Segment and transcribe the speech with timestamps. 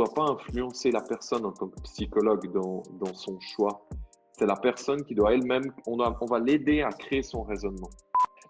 [0.00, 3.86] doit pas influencer la personne en tant que psychologue dans, son choix.
[4.38, 7.90] C'est la personne qui doit elle-même, on, on va l'aider à créer son raisonnement.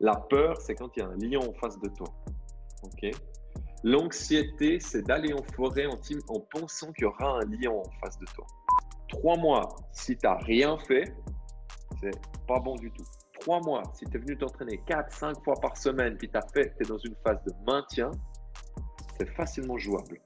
[0.01, 2.07] La peur, c'est quand il y a un lion en face de toi.
[2.85, 3.11] Ok?
[3.83, 8.19] L'anxiété, c'est d'aller en forêt en, en pensant qu'il y aura un lion en face
[8.19, 8.47] de toi.
[9.09, 11.13] Trois mois, si tu n'as rien fait,
[12.01, 13.05] c'est pas bon du tout.
[13.41, 16.87] Trois mois, si tu es venu t'entraîner quatre, cinq fois par semaine, puis tu es
[16.87, 18.11] dans une phase de maintien,
[19.19, 20.21] c'est facilement jouable.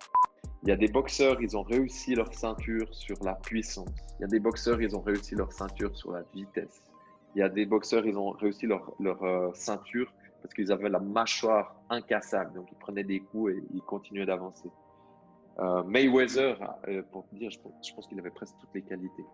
[0.66, 3.90] Il y a des boxeurs, ils ont réussi leur ceinture sur la puissance.
[4.18, 6.80] Il y a des boxeurs, ils ont réussi leur ceinture sur la vitesse.
[7.34, 10.10] Il y a des boxeurs, ils ont réussi leur, leur euh, ceinture
[10.40, 12.54] parce qu'ils avaient la mâchoire incassable.
[12.54, 14.70] Donc, ils prenaient des coups et ils continuaient d'avancer.
[15.58, 16.56] Euh, Mayweather,
[16.88, 19.24] euh, pour te dire, je, je pense qu'il avait presque toutes les qualités.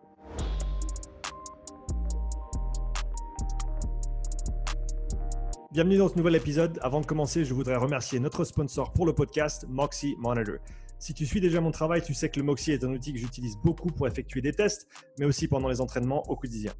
[5.70, 6.80] Bienvenue dans ce nouvel épisode.
[6.82, 10.56] Avant de commencer, je voudrais remercier notre sponsor pour le podcast, Moxie Monitor.
[11.00, 13.18] Si tu suis déjà mon travail, tu sais que le Moxie est un outil que
[13.18, 14.86] j'utilise beaucoup pour effectuer des tests,
[15.18, 16.74] mais aussi pendant les entraînements au quotidien.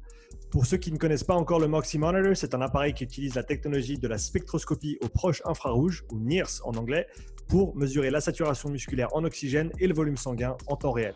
[0.51, 3.33] Pour ceux qui ne connaissent pas encore le Moxie Monitor, c'est un appareil qui utilise
[3.33, 7.07] la technologie de la spectroscopie au proche infrarouge, ou NIRS en anglais,
[7.47, 11.15] pour mesurer la saturation musculaire en oxygène et le volume sanguin en temps réel.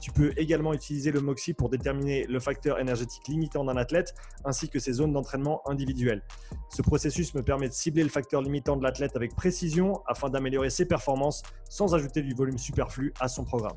[0.00, 4.68] Tu peux également utiliser le Moxie pour déterminer le facteur énergétique limitant d'un athlète ainsi
[4.68, 6.22] que ses zones d'entraînement individuelles.
[6.68, 10.70] Ce processus me permet de cibler le facteur limitant de l'athlète avec précision afin d'améliorer
[10.70, 13.76] ses performances sans ajouter du volume superflu à son programme.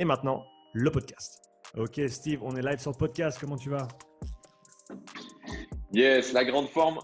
[0.00, 1.42] Et maintenant, le podcast.
[1.76, 3.36] Ok, Steve, on est live sur le podcast.
[3.38, 3.86] Comment tu vas?
[5.92, 7.00] Yes, la grande forme.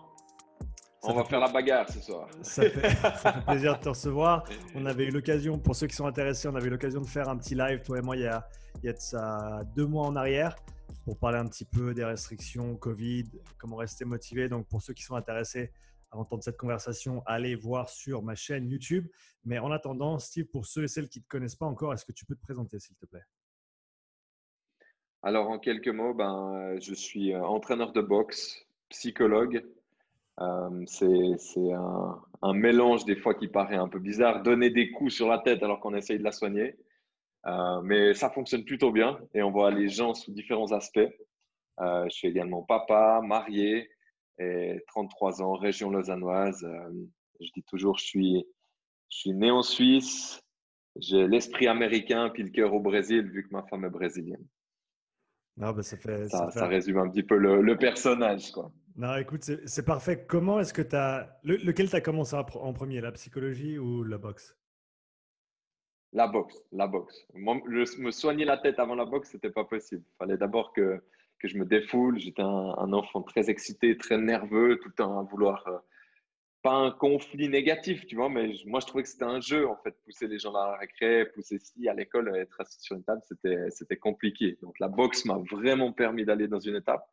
[1.03, 2.27] on va faire la bagarre ce soir.
[2.41, 4.45] Ça fait, plaisir de te recevoir.
[4.75, 7.29] On avait eu l'occasion, pour ceux qui sont intéressés, on avait eu l'occasion de faire
[7.29, 8.49] un petit live, toi et moi, il y a,
[8.83, 10.57] il y a de ça deux mois en arrière,
[11.05, 13.25] pour parler un petit peu des restrictions, Covid,
[13.59, 14.49] comment rester motivé.
[14.49, 15.71] Donc, pour ceux qui sont intéressés,
[16.11, 19.09] à entendre cette conversation, allez voir sur ma chaîne YouTube.
[19.45, 22.05] Mais en attendant, Steve, pour ceux et celles qui ne te connaissent pas encore, est-ce
[22.05, 23.25] que tu peux te présenter, s'il te plaît?
[25.23, 29.65] Alors, en quelques mots, ben, je suis euh, entraîneur de boxe, psychologue.
[30.41, 35.15] Euh, c'est un, un, mélange des fois qui paraît un peu bizarre, donner des coups
[35.15, 36.77] sur la tête alors qu'on essaye de la soigner.
[37.47, 41.09] Euh, mais ça fonctionne plutôt bien et on voit les gens sous différents aspects.
[41.81, 43.89] je suis également papa, marié,
[44.39, 46.65] et 33 ans, région lausannoise.
[46.65, 46.91] Euh,
[47.41, 48.47] je dis toujours, je suis,
[49.11, 50.41] je suis né en Suisse,
[50.99, 54.47] j'ai l'esprit américain puis le cœur au Brésil, vu que ma femme est brésilienne.
[55.59, 58.51] Non, ça, fait, ça, ça, résume un petit peu le, le personnage.
[58.53, 58.71] Quoi.
[58.97, 60.27] Non, écoute, c'est parfait.
[60.27, 61.39] Comment est-ce que tu as.
[61.45, 64.55] lequel tu as commencé en premier, la psychologie ou la boxe?
[66.13, 67.27] La boxe, la boxe.
[67.35, 70.03] Moi, je me soigner la tête avant la boxe, c'était pas possible.
[70.07, 71.03] Il fallait d'abord que
[71.39, 72.19] que je me défoule.
[72.19, 75.79] J'étais un, enfant très excité, très nerveux, tout le temps à vouloir, euh,
[76.63, 79.77] pas un conflit négatif, tu vois, mais moi je trouvais que c'était un jeu en
[79.77, 83.05] fait, pousser les gens dans la récré, pousser si à l'école, être assis sur une
[83.05, 84.59] table, c'était, c'était compliqué.
[84.63, 87.07] Donc la boxe m'a vraiment permis d'aller dans une étape.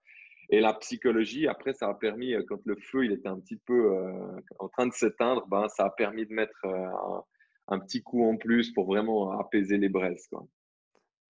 [0.49, 3.57] Et la psychologie, après, ça a permis, euh, quand le feu il était un petit
[3.57, 7.23] peu euh, en train de s'éteindre, ben, ça a permis de mettre un,
[7.67, 10.27] un, petit coup en plus pour vraiment apaiser les braises.
[10.27, 10.45] Quoi.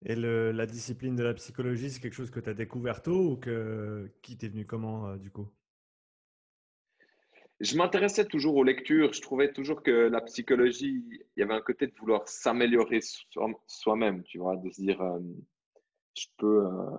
[0.06, 3.38] Et la discipline de la psychologie, c'est quelque chose que tu as découvert tôt ou
[3.38, 5.48] que, qui t'est venu comment euh, du coup?
[7.62, 9.14] Je m'intéressais toujours aux lectures.
[9.14, 13.00] Je trouvais toujours que la psychologie, il y avait un côté de vouloir s'améliorer
[13.68, 15.20] soi-même, tu vois, de se dire, euh,
[16.18, 16.98] je, peux, euh,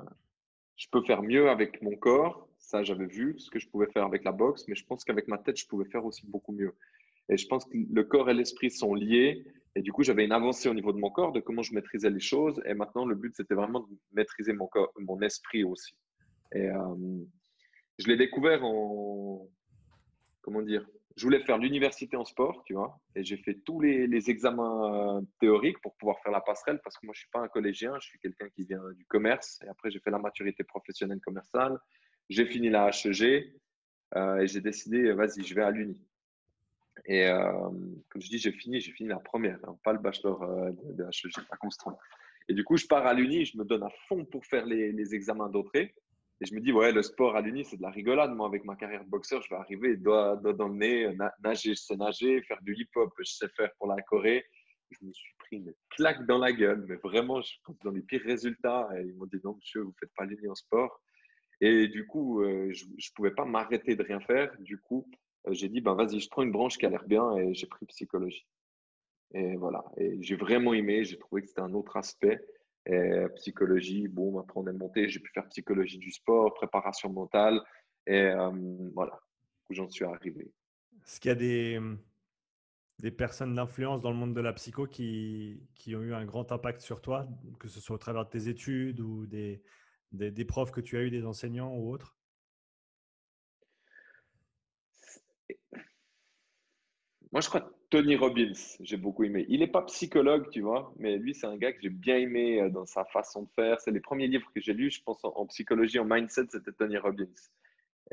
[0.77, 2.49] je peux faire mieux avec mon corps.
[2.59, 5.29] Ça, j'avais vu ce que je pouvais faire avec la boxe, mais je pense qu'avec
[5.29, 6.75] ma tête, je pouvais faire aussi beaucoup mieux.
[7.29, 9.45] Et je pense que le corps et l'esprit sont liés.
[9.77, 12.11] Et du coup, j'avais une avancée au niveau de mon corps, de comment je maîtrisais
[12.11, 12.63] les choses.
[12.65, 15.97] Et maintenant, le but, c'était vraiment de maîtriser mon, corps, mon esprit aussi.
[16.53, 16.95] Et euh,
[17.99, 19.49] je l'ai découvert en.
[20.43, 20.87] Comment dire
[21.17, 25.21] je voulais faire l'université en sport, tu vois, et j'ai fait tous les, examens euh,
[25.39, 28.09] théoriques pour pouvoir faire la passerelle parce que moi, je suis pas un collégien, je
[28.09, 29.61] suis quelqu'un qui vient du commerce.
[29.65, 31.79] Et après, j'ai fait la maturité professionnelle commerciale.
[32.31, 33.55] J'ai fini la HEG
[34.17, 36.05] euh, et j'ai décidé, vas-y, je vais à l'Uni.
[37.07, 37.53] Et euh,
[38.09, 40.41] comme je dis, j'ai fini, j'ai fini la première, hein, pas le bachelor
[40.73, 41.97] de, de, HEG, à Construire.
[42.49, 44.93] Et du coup, je pars à l'Uni, je me donne à fond pour faire les,
[44.93, 45.95] les examens d'entrée.
[46.41, 48.35] Et je me dis, ouais, le sport à l'Uni, c'est de la rigolade.
[48.35, 51.81] Moi, avec ma carrière de boxeur, je vais arriver, doigt, dans le nez, nager, je
[51.81, 54.45] sais nager, faire du hip-hop, je sais faire pour la Corée.
[54.91, 58.03] Je me suis pris une claque dans la gueule, mais vraiment, je pense dans les
[58.03, 58.89] pires résultats.
[58.97, 61.01] Et ils m'ont dit, non, monsieur, vous ne faites pas l'Uni en sport.
[61.61, 64.55] Et du coup, euh, je ne pouvais pas m'arrêter de rien faire.
[64.59, 65.17] Du coup, euh,
[65.51, 67.87] j'ai dit, ben, vas-y, je prends une branche qui a l'air bien et j'ai pris
[67.87, 68.47] psychologie.
[69.33, 69.85] Et voilà.
[69.97, 72.41] Et j'ai vraiment aimé, j'ai trouvé que c'était un autre aspect.
[73.37, 77.63] Psychologie, bon, après on est monté, j'ai pu faire psychologie du sport, préparation mentale,
[78.07, 78.51] et euh,
[78.95, 79.19] voilà,
[79.69, 80.53] où j'en suis arrivé.
[81.07, 81.81] Est-ce qu'il y a
[83.01, 86.81] des, personnes d'influence dans le monde de la psycho qui, ont eu un grand impact
[86.81, 87.27] sur toi,
[87.59, 89.63] que ce soit au travers de tes études ou des,
[90.13, 92.17] des profs que tu as eu, des enseignants ou autres?
[97.35, 99.45] Moi, je crois Tony Robbins, j'ai beaucoup aimé.
[99.49, 102.61] Il n'est pas psychologue, tu vois, mais lui, c'est un gars que j'ai bien aimé
[102.61, 103.81] euh, dans sa façon de faire.
[103.81, 106.97] C'est les premiers livres que j'ai lus, je pense, en, psychologie, en mindset, c'était Tony
[106.97, 107.27] Robbins.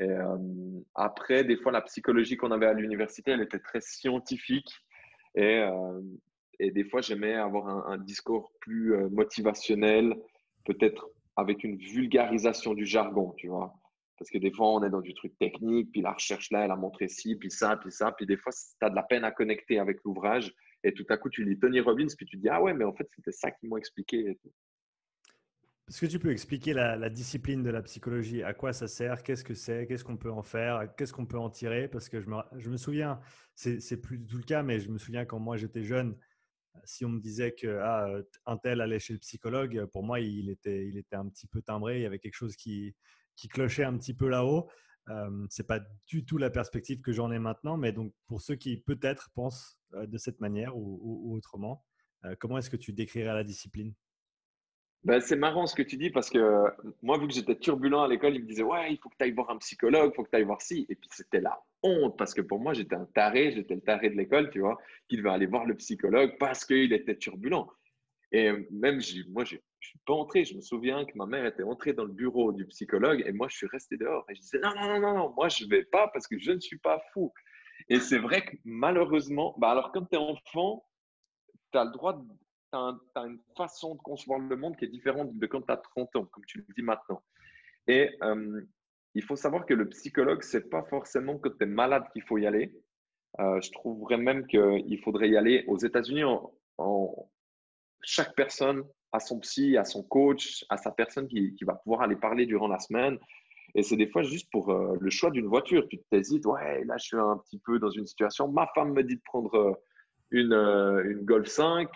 [0.00, 4.74] Euh, après, des fois, la psychologie qu'on avait à l'université, elle était très scientifique.
[5.36, 6.00] Et, euh,
[6.58, 10.16] des fois, j'aimais avoir un, discours plus motivationnel,
[10.64, 13.72] peut-être avec une vulgarisation du jargon, tu vois.
[14.22, 16.70] Parce que des fois, on est dans du truc technique, puis la recherche là, elle
[16.70, 18.12] a montré ci, puis ça, puis ça.
[18.12, 20.54] Puis des fois, tu as de la peine à connecter avec l'ouvrage.
[20.84, 22.92] Et tout à coup, tu lis Tony Robbins, puis tu dis Ah ouais, mais en
[22.92, 24.38] fait, c'était ça qu'ils m'ont expliqué.
[25.88, 28.44] Est-ce que tu peux expliquer la, discipline de la psychologie?
[28.44, 29.24] À quoi ça sert?
[29.24, 29.88] Qu'est-ce que c'est?
[29.88, 30.94] Qu'est-ce qu'on peut en faire?
[30.96, 31.88] Qu'est-ce qu'on peut en tirer?
[31.88, 33.18] Parce que je me, souviens,
[33.56, 36.16] c'est plus du tout le cas, mais je me souviens quand moi j'étais jeune,
[36.84, 40.48] si on me disait que ah, un tel allait chez le psychologue, pour moi, il
[40.48, 41.98] était, il était un petit peu timbré.
[41.98, 42.94] Il y avait quelque chose qui,
[43.36, 44.68] qui clochait un petit peu là-haut.
[45.08, 48.54] Euh, c'est pas du tout la perspective que j'en ai maintenant, mais donc pour ceux
[48.54, 51.84] qui peut-être pensent euh, de cette manière ou, autrement,
[52.24, 53.92] euh, comment est-ce que tu décrirais la discipline?
[55.04, 56.64] Ben, c'est marrant ce que tu dis parce que
[57.02, 59.24] moi, vu que j'étais turbulent à l'école, ils me disaient Ouais, il faut que tu
[59.24, 60.86] ailles voir un psychologue, il faut que tu ailles voir ci.
[60.88, 64.10] Et puis c'était la honte parce que pour moi, j'étais un taré, j'étais le taré
[64.10, 67.68] de l'école, tu vois, qui devait aller voir le psychologue parce qu'il était turbulent.
[68.30, 70.44] Et même, moi, j'ai je suis pas entré.
[70.44, 73.48] Je me souviens que ma mère était entrée dans le bureau du psychologue et moi,
[73.50, 74.24] je suis resté dehors.
[74.30, 76.60] Et je disais, non, non, non, non, moi, je vais pas parce que je ne
[76.60, 77.32] suis pas fou.
[77.88, 80.86] Et c'est vrai que malheureusement, bah alors quand tu es enfant,
[81.72, 82.14] tu as le droit,
[82.72, 85.78] tu as, une façon de concevoir le monde qui est différente de quand tu as
[85.78, 87.20] 30 ans, comme tu le dis maintenant.
[87.88, 88.60] Et euh,
[89.14, 92.38] il faut savoir que le psychologue, c'est pas forcément quand tu es malade qu'il faut
[92.38, 92.72] y aller.
[93.40, 96.22] Euh, je trouverais même qu'il faudrait y aller aux États-Unis.
[96.22, 97.28] en,
[98.04, 102.16] chaque personne à son psy, à son coach, à sa personne qui, va pouvoir aller
[102.16, 103.18] parler durant la semaine.
[103.74, 105.86] Et c'est des fois juste pour euh, le choix d'une voiture.
[105.88, 108.48] Tu t'hésites, ouais, là je suis un petit peu dans une situation.
[108.48, 109.72] Ma femme me dit de prendre euh,
[110.30, 111.88] une, euh, une Golf 5.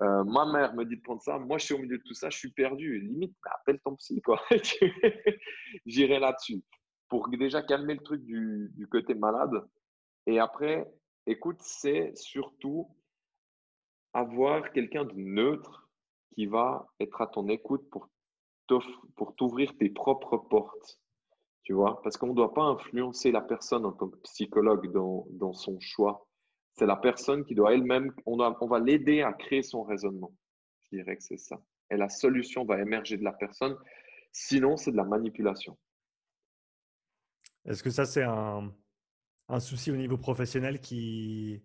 [0.00, 1.38] ma mère me dit de prendre ça.
[1.38, 3.00] Moi je suis au milieu de tout ça, je suis perdu.
[3.00, 4.40] Limite, bah, appelle ton psy, quoi.
[5.86, 6.62] J'irai là-dessus.
[7.08, 9.64] Pour déjà calmer le truc du, du côté malade.
[10.26, 10.86] Et après,
[11.26, 12.86] écoute, c'est surtout
[14.12, 15.87] avoir quelqu'un de neutre
[16.38, 18.08] qui va être à ton écoute pour
[19.16, 21.00] pour t'ouvrir tes propres portes.
[21.64, 25.26] Tu vois, parce qu'on ne doit pas influencer la personne en tant que psychologue dans,
[25.30, 26.28] dans son choix.
[26.74, 30.32] C'est la personne qui doit elle-même, on, on va l'aider à créer son raisonnement.
[30.82, 31.60] Je dirais que c'est ça.
[31.90, 33.76] Et la solution va émerger de la personne.
[34.30, 35.76] Sinon, c'est de la manipulation.
[37.64, 38.72] Est-ce que ça, c'est un,
[39.48, 41.64] un, souci au niveau professionnel qui,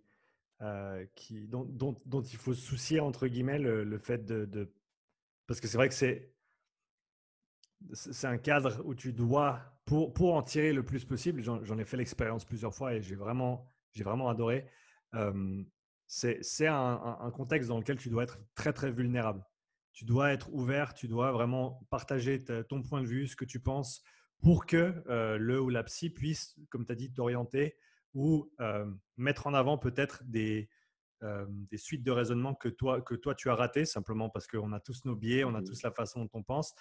[0.61, 1.05] euh,
[1.47, 4.71] dont, il faut se soucier, entre guillemets, le, fait de,
[5.47, 6.31] Parce que c'est vrai que c'est,
[8.23, 11.97] un cadre où tu dois, pour, pour en tirer le plus possible, j'en, ai fait
[11.97, 13.67] l'expérience plusieurs fois et j'ai vraiment,
[13.97, 14.69] vraiment adoré,
[15.15, 15.63] euh,
[16.07, 19.43] c'est, un, contexte dans lequel tu dois être très, très vulnérable.
[19.93, 23.59] Tu dois être ouvert, tu dois vraiment partager ton point de vue, ce que tu
[23.59, 24.03] penses,
[24.41, 27.75] pour que euh, le ou la psy puisse, comme tu as dit, t'orienter
[28.13, 28.49] ou
[29.17, 30.69] mettre en avant peut-être des,
[31.21, 34.79] des suites de raisonnement que toi, que toi tu as raté simplement parce qu'on a
[34.79, 36.73] tous nos biais, on a mmh tous la façon dont on pense.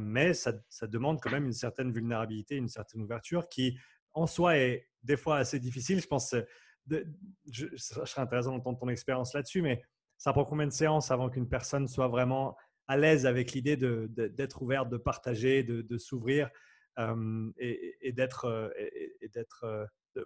[0.00, 3.78] mais ça, ça, demande quand même une certaine vulnérabilité, une certaine ouverture qui
[4.14, 6.00] en soi est des fois assez difficile.
[6.00, 6.34] Je pense,
[6.86, 7.06] de,
[7.50, 9.82] je, serais intéressant d'entendre ton expérience là-dessus, mais
[10.16, 12.56] ça prend combien de séances avant qu'une personne soit vraiment
[12.88, 16.50] à l'aise avec l'idée d'être de, ouverte, de partager, de, s'ouvrir
[17.58, 18.74] et, et d'être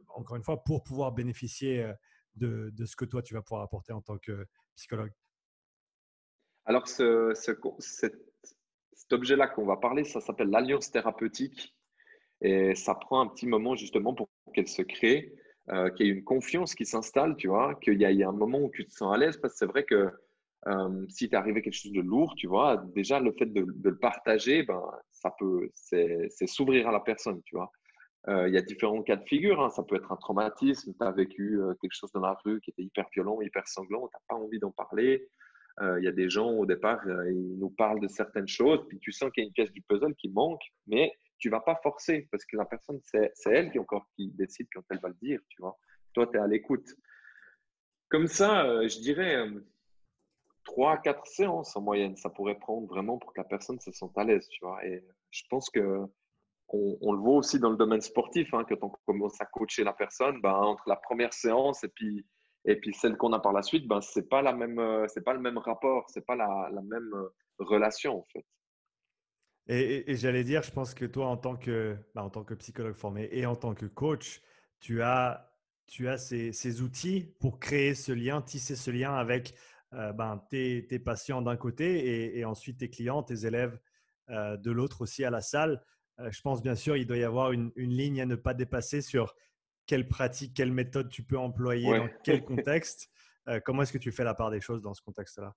[0.08, 1.92] encore une fois, pour pouvoir bénéficier
[2.36, 4.46] de, de, ce que toi, tu vas pouvoir apporter en tant que
[4.76, 5.12] psychologue
[6.64, 8.14] Alors, ce, ce, cet,
[9.10, 11.76] objet-là qu'on va parler, ça s'appelle l'alliance thérapeutique.
[12.40, 15.32] Et ça prend un petit moment justement pour qu'elle se crée,
[15.70, 18.58] euh, qu'il y ait une confiance qui s'installe, tu vois, qu'il y, ait un moment
[18.58, 20.10] où tu te sens à l'aise, parce que c'est vrai que
[20.66, 23.96] euh, si tu arrivé quelque chose de lourd, tu vois, déjà le fait de, le
[23.96, 27.70] partager, ben, ça peut, c'est s'ouvrir à la personne, tu vois.
[28.28, 29.60] Euh, il y a différents cas de figure.
[29.60, 29.70] Hein.
[29.70, 32.70] Ça peut être un traumatisme, tu as vécu euh, quelque chose dans la rue qui
[32.70, 35.28] était hyper violent, hyper sanglant, tu n'as pas envie d'en parler.
[35.80, 39.10] Il y a des gens, au départ, ils nous parlent de certaines choses, puis tu
[39.10, 42.28] sens qu'il y a une pièce du puzzle qui manque, mais tu vas pas forcer
[42.30, 45.40] parce que la personne, c'est elle qui encore qui décide quand elle va le dire,
[45.48, 45.78] tu vois.
[46.12, 46.86] Toi, tu es à l'écoute.
[48.10, 49.46] Comme ça, je dirais,
[50.64, 54.16] trois, quatre séances en moyenne, ça pourrait prendre vraiment pour que la personne se sente
[54.18, 54.84] à l'aise, tu vois.
[54.86, 56.06] Et je pense que
[56.72, 59.92] on, le voit aussi dans le domaine sportif, hein, quand on commence à coacher la
[59.92, 62.26] personne, ben, entre la première séance et puis,
[62.64, 65.34] et puis celle qu'on a par la suite, ben, c'est pas la même, euh, pas
[65.34, 68.44] le même rapport, c'est pas la, même euh, relation en fait.
[69.68, 72.96] Et, j'allais dire, je pense que toi, en tant que, ben, en tant que psychologue
[72.96, 74.40] formé et en tant que coach,
[74.80, 75.52] tu as,
[75.86, 79.54] tu as ces, ces outils pour créer ce lien, tisser ce lien avec
[79.92, 83.78] euh, ben, tes, patients d'un côté et, ensuite tes clients, tes élèves
[84.28, 85.82] de l'autre aussi à la salle.
[86.20, 89.00] Euh, je pense bien sûr il doit y avoir une, ligne à ne pas dépasser
[89.00, 89.34] sur
[89.86, 93.10] quelle pratique, quelle méthode tu peux employer, dans quel contexte.
[93.64, 95.54] comment est-ce que tu fais la part des choses dans ce contexte-là?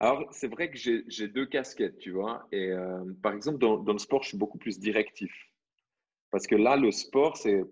[0.00, 2.48] Alors, c'est vrai que j'ai deux casquettes, tu vois.
[2.50, 2.72] Et
[3.22, 5.32] par exemple, dans, dans, le sport, je suis beaucoup plus directif.
[6.32, 7.62] Parce que là, le sport, c'est,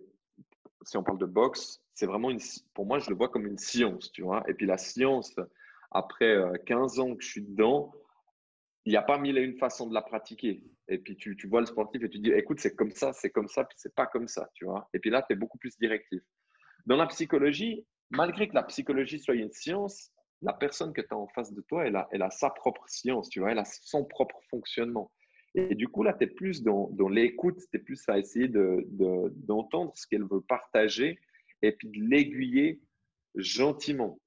[0.85, 2.41] si on parle de boxe, c'est vraiment une,
[2.75, 4.43] pour moi, je le vois comme une science, tu vois.
[4.49, 5.35] Et puis la science,
[5.91, 7.93] après 15 euh, ans que je suis dedans,
[8.85, 10.63] il n'y a pas mille et une façons de la pratiquer.
[10.91, 13.31] Et puis tu, tu vois le sportif et tu dis, écoute, c'est comme ça, c'est
[13.31, 14.89] comme ça, puis c'est pas comme ça, tu vois.
[14.93, 16.21] Et puis là, tu es beaucoup plus directif.
[16.85, 20.11] Dans la psychologie, malgré que la psychologie soit une science,
[20.43, 22.83] la personne que tu as en face de toi, elle a, elle a sa propre
[22.89, 25.13] science, tu vois, elle a son propre fonctionnement.
[25.55, 28.49] Et du coup, là, tu es plus dans, dans l'écoute, tu es plus à essayer
[28.49, 31.19] d'entendre de, ce qu'elle veut partager
[31.63, 32.81] et puis de l'aiguiller
[33.35, 34.19] gentiment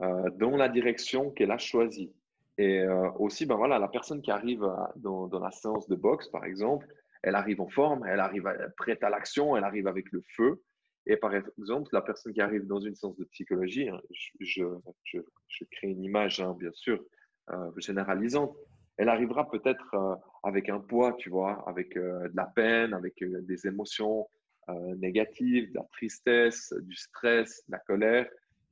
[0.00, 2.12] euh, dans la direction qu'elle a choisie.
[2.58, 4.64] Et euh, aussi, ben voilà, la personne qui arrive
[4.96, 6.86] dans, dans, la séance de boxe, par exemple,
[7.22, 10.62] elle arrive en forme, elle arrive prête à l'action, elle arrive avec le feu.
[11.06, 14.00] Et par exemple, la personne qui arrive dans une séance de psychologie, hein,
[14.40, 17.02] je, crée une image, hein, bien sûr,
[17.50, 18.56] euh, généralisante,
[18.96, 19.96] elle arrivera peut-être
[20.44, 24.28] avec un poids, tu vois, avec de la peine, avec des émotions,
[24.70, 28.26] euh, négative, de la tristesse, du stress, de la colère.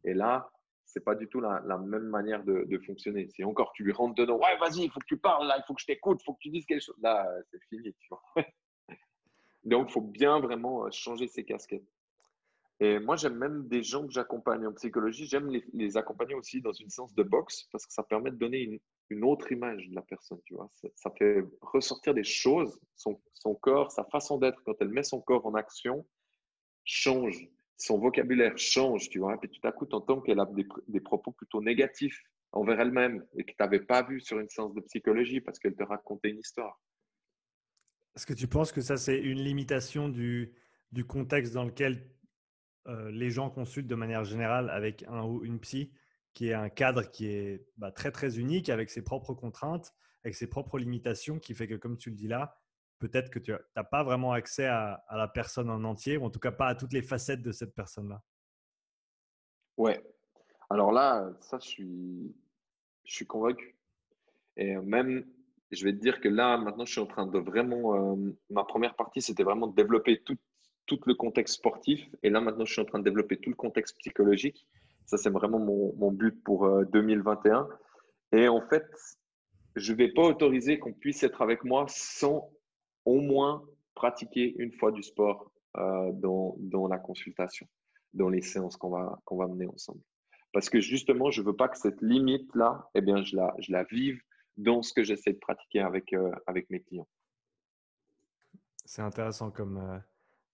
[0.05, 0.49] Et là,
[0.93, 3.29] c'est pas du tout la, même manière de, fonctionner.
[3.31, 5.65] Si encore tu lui rentres dedans, ouais, vas-y, il faut que tu parles, là, il
[5.67, 6.99] faut que je t'écoute, il faut que tu dises quelque chose.
[7.01, 8.23] Là, c'est fini, tu vois.
[9.65, 11.87] Donc, il faut bien vraiment euh, changer ses casquettes.
[12.81, 16.73] Et moi, j'aime même des gens que j'accompagne en psychologie, j'aime les, accompagner aussi dans
[16.73, 20.03] une séance de boxe parce que ça permet de donner une, autre image de la
[20.03, 20.71] personne, tu vois.
[20.95, 25.47] Ça, fait ressortir des choses, son corps, sa façon d'être, quand elle met son corps
[25.47, 26.07] en action,
[26.85, 27.47] change,
[27.83, 29.35] son vocabulaire change, tu vois.
[29.35, 30.47] Et puis tout à coup, tu entends qu'elle a
[30.89, 32.23] des, propos plutôt négatifs
[32.53, 35.75] envers elle-même et que tu n'avais pas vu sur une séance de psychologie parce qu'elle
[35.75, 36.81] te racontait une histoire.
[38.15, 40.55] Est-ce que tu penses que ça, c'est une limitation du,
[40.93, 42.09] du contexte dans lequel
[42.87, 45.93] euh, les gens consultent de manière générale avec un ou une psy
[46.35, 49.93] qui est un cadre qui est bah, très très unique avec ses propres contraintes,
[50.25, 52.57] avec ses propres limitations, qui fait que comme tu le dis là,
[53.03, 56.39] peut-être que tu n'as pas vraiment accès à, la personne en entier, ou en tout
[56.39, 58.23] cas pas à toutes les facettes de cette personne-là?
[59.77, 60.01] Ouais.
[60.71, 61.67] Alors là, ça, je
[63.05, 63.77] suis, convaincu.
[64.57, 65.27] Et même,
[65.73, 68.15] je vais te dire que là, maintenant, je suis en train de vraiment.
[68.15, 70.39] Euh, ma première partie, c'était vraiment de développer tout,
[70.87, 72.09] tout le contexte sportif.
[72.23, 74.65] Et là, maintenant, je suis en train de développer tout le contexte psychologique.
[75.07, 77.69] Ça, c'est vraiment mon, but pour 2021.
[78.35, 78.87] Euh, Et en fait,
[79.75, 82.49] je ne vais pas autoriser qu'on puisse être avec moi sans
[83.05, 87.67] au moins pratiquer une fois du sport euh, dans, dans, la consultation,
[88.15, 90.01] dans les séances qu'on va, qu'on va mener ensemble.
[90.53, 93.73] Parce que justement, je ne veux pas que cette limite-là, eh bien, je la, je
[93.73, 94.21] la vive
[94.57, 97.09] dans ce que j'essaie de pratiquer avec, euh, avec mes clients.
[98.85, 100.03] C'est intéressant comme,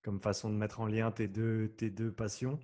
[0.03, 2.61] comme façon de mettre en lien tes deux, tes deux passions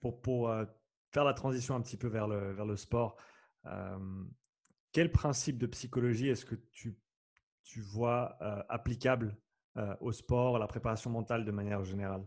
[0.00, 0.64] pour, pour euh,
[1.10, 3.16] faire la transition un petit peu vers le, vers le sport,
[3.66, 4.24] euh,
[4.92, 6.96] quel principe de psychologie est-ce que tu,
[7.66, 9.36] tu vois euh, applicable
[10.00, 12.26] au sport, à la préparation mentale de manière générale?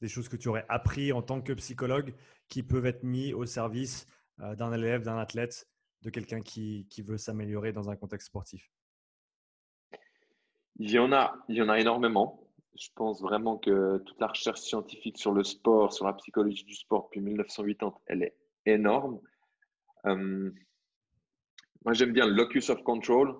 [0.00, 2.14] Des choses que tu aurais appris en tant que psychologue
[2.48, 4.06] qui peuvent être mis au service
[4.38, 5.66] d'un élève, d'un athlète,
[6.02, 8.70] de quelqu'un qui, qui veut s'améliorer dans un contexte sportif?
[10.76, 12.48] Il y, en a, il y en a énormément.
[12.76, 16.74] je pense vraiment que toute la recherche scientifique sur le sport, sur la psychologie du
[16.74, 18.36] sport depuis 1980, elle est
[18.66, 19.20] énorme.
[20.06, 20.50] Euh,
[21.84, 23.38] moi, j'aime bien le locus of control,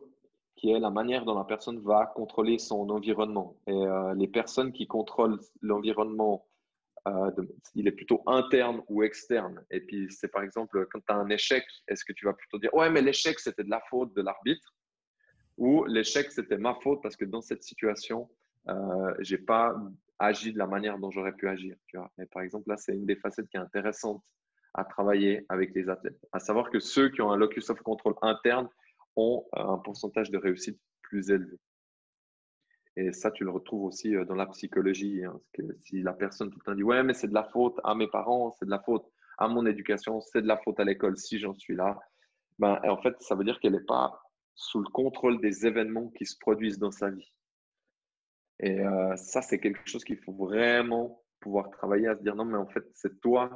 [0.57, 3.57] qui est la manière dont la personne va contrôler son environnement.
[3.67, 6.47] Et euh, les personnes qui contrôlent l'environnement,
[7.09, 7.31] euh,
[7.75, 9.65] il est plutôt interne ou externe.
[9.71, 12.59] Et puis, c'est par exemple, quand tu as un échec, est-ce que tu vas plutôt
[12.59, 14.75] dire, ouais, mais l'échec, c'était de la faute de l'arbitre,
[15.57, 18.29] ou l'échec, c'était ma faute parce que dans cette situation,
[18.69, 19.75] euh, j'ai pas
[20.19, 21.77] agi de la manière dont j'aurais pu agir.
[21.87, 22.11] Tu vois.
[22.21, 24.23] Et par exemple, là, c'est une des facettes qui est intéressante
[24.75, 26.19] à travailler avec les athlètes.
[26.33, 28.69] À savoir que ceux qui ont un locus of control interne
[29.16, 31.59] ont un pourcentage de réussite plus élevé.
[32.97, 35.25] Et ça, tu le retrouves aussi euh, dans la psychologie.
[35.25, 37.44] Hein, parce que si la personne tout le temps dit Ouais, mais c'est de la
[37.44, 40.78] faute à mes parents, c'est de la faute à mon éducation, c'est de la faute
[40.78, 41.99] à l'école si j'en suis là,
[42.61, 44.23] ben, en fait, ça veut dire qu'elle n'est pas
[44.54, 47.33] sous le contrôle des événements qui se produisent dans sa vie.
[48.61, 52.44] Et euh, ça, c'est quelque chose qu'il faut vraiment pouvoir travailler à se dire non,
[52.44, 53.50] mais en fait, c'est toi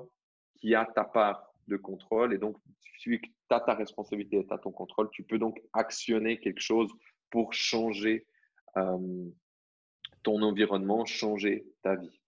[0.56, 2.34] qui as ta part de contrôle.
[2.34, 2.56] Et donc,
[2.98, 3.20] tu
[3.50, 6.90] as ta responsabilité tu as ton contrôle, tu peux donc actionner quelque chose
[7.30, 8.26] pour changer
[8.76, 9.28] euh,
[10.22, 12.20] ton environnement, changer ta vie.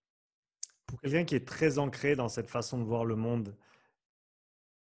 [0.86, 3.56] Pour quelqu'un qui est très ancré dans cette façon de voir le monde,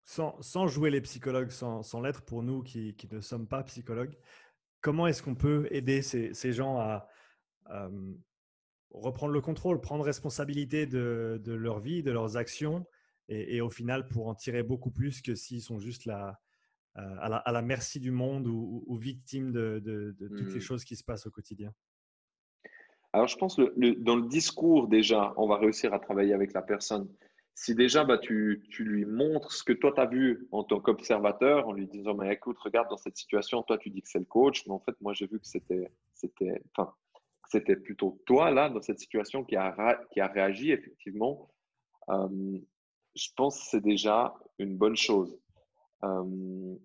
[0.04, 4.16] sans, jouer les psychologues, sans, l'être pour nous qui, ne sommes pas psychologues,
[4.82, 7.10] comment est-ce qu'on peut aider ces, ces gens à,
[8.92, 12.86] reprendre le contrôle, prendre responsabilité de, leur vie, de leurs actions,
[13.30, 16.40] et, au final pour en tirer beaucoup plus que s'ils sont juste là,
[16.98, 20.62] euh, à, la, merci du monde ou, victimes de, toutes les mmh.
[20.62, 21.74] choses qui se passent au quotidien.
[23.14, 26.62] Alors je pense que dans le discours déjà, on va réussir à travailler avec la
[26.62, 27.10] personne.
[27.54, 30.82] Si déjà bah, tu, tu lui montres ce que toi tu as vu en tant
[30.82, 34.20] qu'observateur, en lui disant mais écoute, regarde dans cette situation, toi tu dis que c'est
[34.20, 36.94] le coach, mais en fait moi j'ai vu que c'était, c'était, enfin
[37.50, 41.50] c'était plutôt toi, là, dans cette situation, qui a, qui a réagi, effectivement,
[42.10, 42.60] euh,
[43.16, 45.38] je pense que c'est déjà une bonne chose.
[46.04, 46.76] Euh,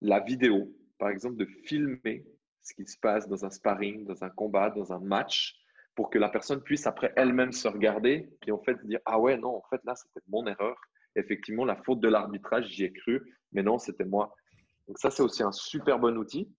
[0.00, 2.26] la vidéo, par exemple, de filmer
[2.62, 5.56] ce qui se passe dans un sparring, dans un combat, dans un match,
[5.94, 9.38] pour que la personne puisse après elle-même se regarder, puis en fait dire Ah ouais,
[9.38, 10.76] non, en fait, là, c'était mon erreur.
[11.14, 14.34] Effectivement, la faute de l'arbitrage, j'y ai cru, mais non, c'était moi.
[14.86, 16.52] Donc, ça, c'est aussi un super bon outil.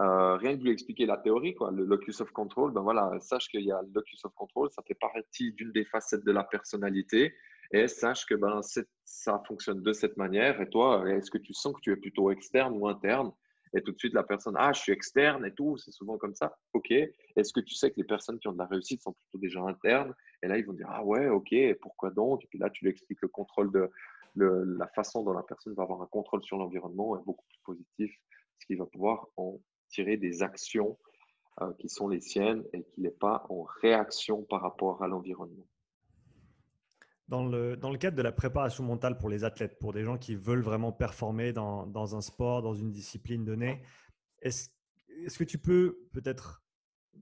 [0.00, 3.18] Euh, rien que de lui expliquer la théorie, quoi, le locus of control, ben voilà,
[3.20, 6.32] sache qu'il y a le locus of control, ça fait partie d'une des facettes de
[6.32, 7.32] la personnalité,
[7.72, 8.60] et sache que ben,
[9.04, 10.60] ça fonctionne de cette manière.
[10.60, 13.32] Et toi, est-ce que tu sens que tu es plutôt externe ou interne?
[13.76, 16.34] Et tout de suite, la personne, ah, je suis externe et tout, c'est souvent comme
[16.34, 16.56] ça.
[16.74, 16.92] Ok.
[16.92, 19.60] Est-ce que tu sais que les personnes qui ont de la réussite sont plutôt déjà
[19.62, 20.14] internes?
[20.42, 22.44] Et là, ils vont dire, ah ouais, ok, pourquoi donc?
[22.44, 23.90] Et puis là, tu lui expliques le contrôle de
[24.36, 28.14] la façon dont la personne va avoir un contrôle sur l'environnement est beaucoup plus positif,
[28.60, 29.58] ce qui va pouvoir en
[29.94, 30.98] tirer des actions
[31.60, 35.66] euh, qui sont les siennes et qu'il n'est pas en réaction par rapport à l'environnement.
[37.28, 40.18] Dans le, dans le cadre de la préparation mentale pour les athlètes, pour des gens
[40.18, 43.82] qui veulent vraiment performer dans, dans un sport, dans une discipline donnée,
[44.42, 44.68] est-ce
[45.24, 46.62] est que tu peux peut-être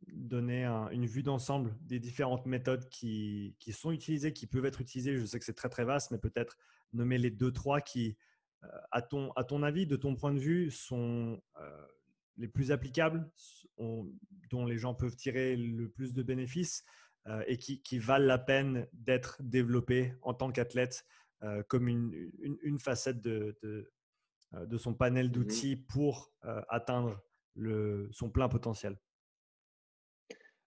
[0.09, 5.17] donner une vue d'ensemble des différentes méthodes qui, qui, sont utilisées, qui peuvent être utilisées?
[5.19, 6.57] Je sais que c'est très très vaste, mais peut-être
[6.93, 8.17] nommer les deux, trois qui,
[8.65, 11.87] euh, à, ton, à ton avis, de ton point de vue, sont euh,
[12.37, 13.31] les plus applicables,
[13.79, 16.85] dont les gens peuvent tirer le plus de bénéfices
[17.29, 21.05] euh, et qui, valent la peine d'être développés en tant qu'athlète
[21.45, 26.33] euh, comme une, facette de, euh, de, son panel mmh d'outils pour
[26.69, 27.23] atteindre
[27.55, 28.99] le, son plein potentiel.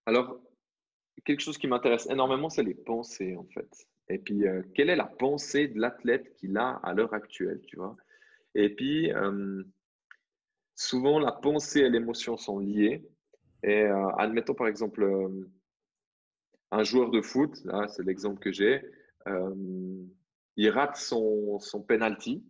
[0.06, 0.39] Alors,
[1.25, 3.88] quelque chose qui m'intéresse énormément, c'est les pensées en fait.
[4.08, 4.43] Et puis,
[4.75, 7.97] quelle est la pensée de l'athlète qu'il a à l'heure actuelle, tu vois?
[8.54, 9.12] Et puis,
[10.75, 13.07] souvent la pensée et l'émotion sont liées.
[13.63, 15.49] Et euh, admettons par exemple euh,
[16.71, 17.55] un joueur de foot,
[17.88, 18.83] c'est l'exemple que j'ai,
[19.27, 20.05] euh,
[20.55, 22.45] il rate son, son penalty.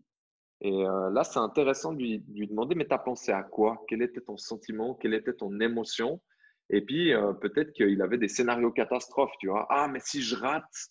[0.61, 3.83] Et là, c'est intéressant de lui, demander, mais tu as pensé à quoi?
[3.87, 4.95] Quel était ton sentiment?
[4.95, 6.21] Quelle était ton émotion?
[6.69, 9.67] Et puis, peut-être qu'il avait des scénarios catastrophes, tu vois.
[9.69, 10.89] Ah, mais si je rate,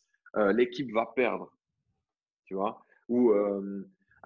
[0.53, 1.51] l'équipe va perdre,
[2.45, 2.85] tu vois?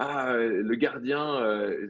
[0.01, 1.89] Ah, euh, le gardien, euh,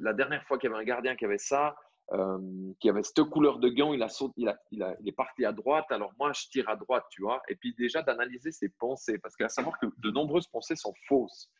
[0.00, 1.76] la dernière fois qu'il y avait un gardien qui avait ça,
[2.12, 2.38] euh,
[2.80, 6.14] qui avait cette couleur de gant, il, a a, il, est parti à droite, alors
[6.18, 7.42] moi je tire à droite, tu vois.
[7.48, 11.50] Et puis déjà d'analyser ses pensées, parce qu'à savoir que de nombreuses pensées sont fausses.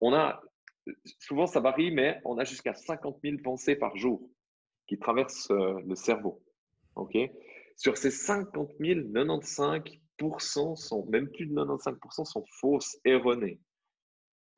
[0.00, 0.40] On a,
[1.20, 4.30] souvent ça varie, mais on a jusqu'à 50 000 pensées par jour
[4.86, 6.42] qui traversent le cerveau.
[6.96, 7.18] ok
[7.76, 13.60] Sur ces 50 000, 95% sont, même plus de 95% sont fausses, erronées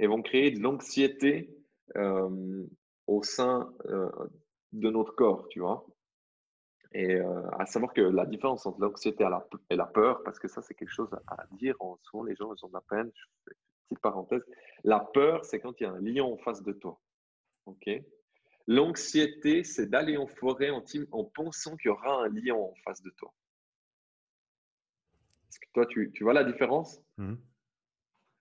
[0.01, 1.55] et vont créer de l'anxiété
[1.97, 2.67] euh,
[3.07, 4.11] au sein euh,
[4.73, 5.87] de notre corps, tu vois.
[6.93, 9.25] Et euh, à savoir que la différence entre l'anxiété
[9.69, 12.65] et la peur, parce que ça, c'est quelque chose à dire, souvent les gens, ils
[12.65, 13.13] ont de la peine,
[13.89, 14.43] petite parenthèse,
[14.85, 16.99] la peur, c'est quand il y a un lion en face de toi.
[17.67, 17.91] OK?
[18.67, 20.83] L'anxiété, c'est d'aller en forêt en,
[21.13, 23.33] en pensant qu'il y aura un lion en face de toi.
[25.49, 27.03] Est-ce que toi, tu, tu vois la différence?
[27.19, 27.35] Mmh.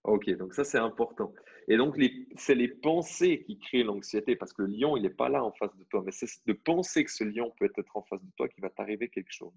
[0.03, 1.33] Ok, donc ça, c'est important.
[1.67, 1.95] Et donc,
[2.35, 5.51] c'est les pensées qui créent l'anxiété parce que le lion, il n'est pas là en
[5.51, 6.01] face de toi.
[6.05, 8.69] Mais c'est de penser que ce lion peut être en face de toi qui va
[8.69, 9.51] t'arriver quelque chose.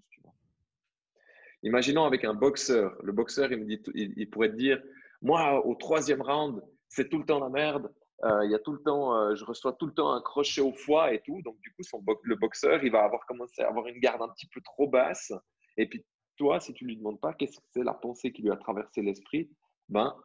[1.63, 2.95] Imaginons avec un boxeur.
[3.01, 4.83] Le boxeur, il, me dit, il, pourrait te dire
[5.21, 7.91] Moi, au troisième round, c'est tout le temps la merde.
[8.25, 10.61] Euh, il y a tout le temps, euh, je reçois tout le temps un crochet
[10.61, 11.41] au foie et tout.
[11.41, 11.81] Donc, du coup,
[12.23, 15.33] le boxeur, il va avoir commencé à avoir une garde un petit peu trop basse.
[15.77, 16.05] Et puis,
[16.37, 19.01] toi, si tu lui demandes pas qu'est-ce que c'est la pensée qui lui a traversé
[19.01, 19.49] l'esprit,
[19.89, 20.15] ben,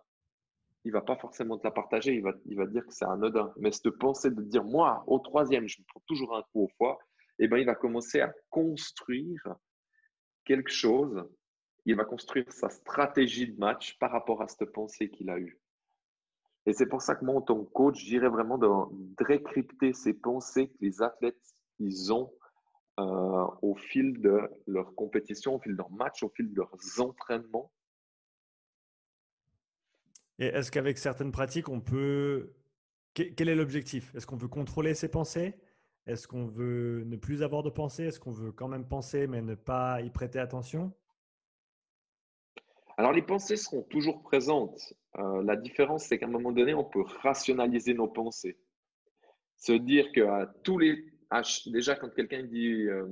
[0.89, 3.53] il va pas forcément te la partager, il va, il va dire que c'est anodin.
[3.59, 6.69] Mais cette pensée de dire, moi, au troisième, je me prends toujours un coup au
[6.79, 6.99] foie,
[7.39, 9.43] eh ben, il va commencer à construire
[10.47, 11.29] quelque chose.
[11.85, 15.61] Il va construire sa stratégie de match par rapport à cette pensée qu'il a eue.
[16.65, 18.67] Et c'est pour ça que moi, en tant que coach, j'irais vraiment de
[19.23, 21.37] décrypter ces pensées que les athlètes
[21.81, 22.33] ils ont
[22.99, 27.01] euh, au fil de leur compétition, au fil de leur match, au fil de leurs
[27.01, 27.71] entraînements
[30.39, 32.55] et est-ce qu'avec certaines pratiques, on peut...
[33.15, 34.15] Quel est l'objectif?
[34.15, 35.59] Est-ce qu'on veut contrôler ses pensées?
[36.07, 38.05] Est-ce qu'on veut ne plus avoir de pensées?
[38.05, 40.93] Est-ce qu'on veut quand même penser mais ne pas y prêter attention?
[42.97, 44.95] Alors les pensées seront toujours présentes.
[45.19, 48.59] Euh, la différence, c'est qu'à un moment donné, on peut rationaliser nos pensées.
[49.57, 51.05] Se dire que tous les...
[51.67, 53.07] déjà, quand quelqu'un dit euh,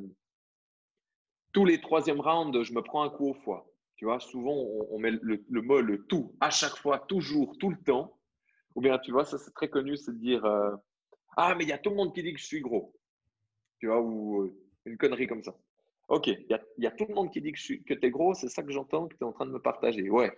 [1.52, 3.66] tous les troisième rounds, je me prends un coup au foie.
[3.96, 4.54] Tu vois, souvent,
[4.90, 8.18] on, met le, mot le tout, à chaque fois, toujours, tout le temps.
[8.74, 10.76] Ou bien, tu vois, ça c'est très connu, c'est de dire euh,
[11.36, 12.94] Ah, mais il y a tout le monde qui dit que je suis gros.
[13.78, 14.54] Tu vois, ou euh,
[14.84, 15.56] une connerie comme ça.
[16.08, 16.46] Ok, il
[16.78, 19.08] y, a, tout le monde qui dit que, tu es gros, c'est ça que j'entends,
[19.08, 20.08] que tu es en train de me partager.
[20.10, 20.30] Ouais.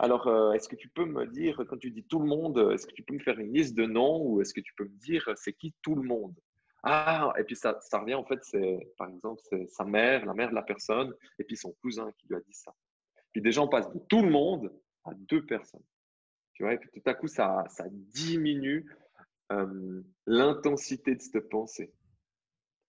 [0.00, 2.86] Alors, euh, est-ce que tu peux me dire, quand tu dis tout le monde, est-ce
[2.86, 4.98] que tu peux me faire une liste de noms ou est-ce que tu peux me
[4.98, 6.34] dire c'est qui tout le monde?
[6.82, 10.34] Ah, et puis ça, ça revient en fait, c'est par exemple, c'est sa mère, la
[10.34, 12.72] mère de la personne, et puis son cousin qui lui a dit ça.
[13.32, 14.72] Puis déjà, on passe de tout le monde
[15.04, 15.84] à deux personnes.
[16.54, 18.86] Tu vois, et puis tout à coup, ça, ça diminue
[20.26, 21.92] l'intensité de cette pensée.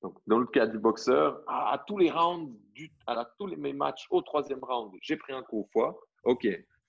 [0.01, 3.73] Donc, dans le cas du boxeur, à, tous les rounds, du, à, tous les, mes
[3.73, 5.99] matchs, au troisième round, j'ai pris un coup au foie.
[6.23, 6.47] OK,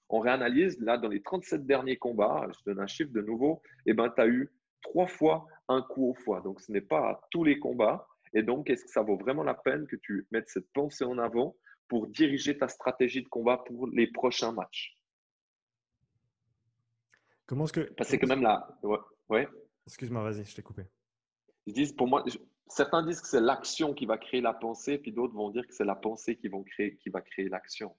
[0.09, 0.79] on réanalyse.
[0.81, 4.11] Là, dans les 37 derniers combats, je donne un chiffre de nouveau, et eh ben,
[4.11, 4.51] tu as eu
[4.83, 6.41] trois fois un coup au foie.
[6.41, 8.07] Donc, ce n'est pas à tous les combats.
[8.33, 11.19] Et donc, est-ce que ça vaut vraiment la peine que tu mettes cette pensée en
[11.19, 11.57] avant
[11.90, 14.96] pour diriger ta stratégie de combat pour les prochains matchs.
[17.46, 17.81] Comment est-ce que.
[17.81, 18.79] Parce que quand même là.
[19.29, 19.48] Ouais.
[19.87, 20.85] Excuse-moi, vas-y, je t'ai coupé.
[21.66, 22.24] Ils disent, pour moi,
[22.68, 25.74] certains disent que c'est l'action qui va créer la pensée, puis d'autres vont dire que
[25.74, 27.94] c'est la pensée qui, vont créer, qui va créer l'action.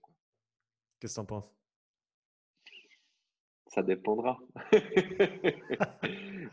[1.01, 1.53] Qu'est-ce que tu en penses?
[3.67, 4.39] Ça dépendra.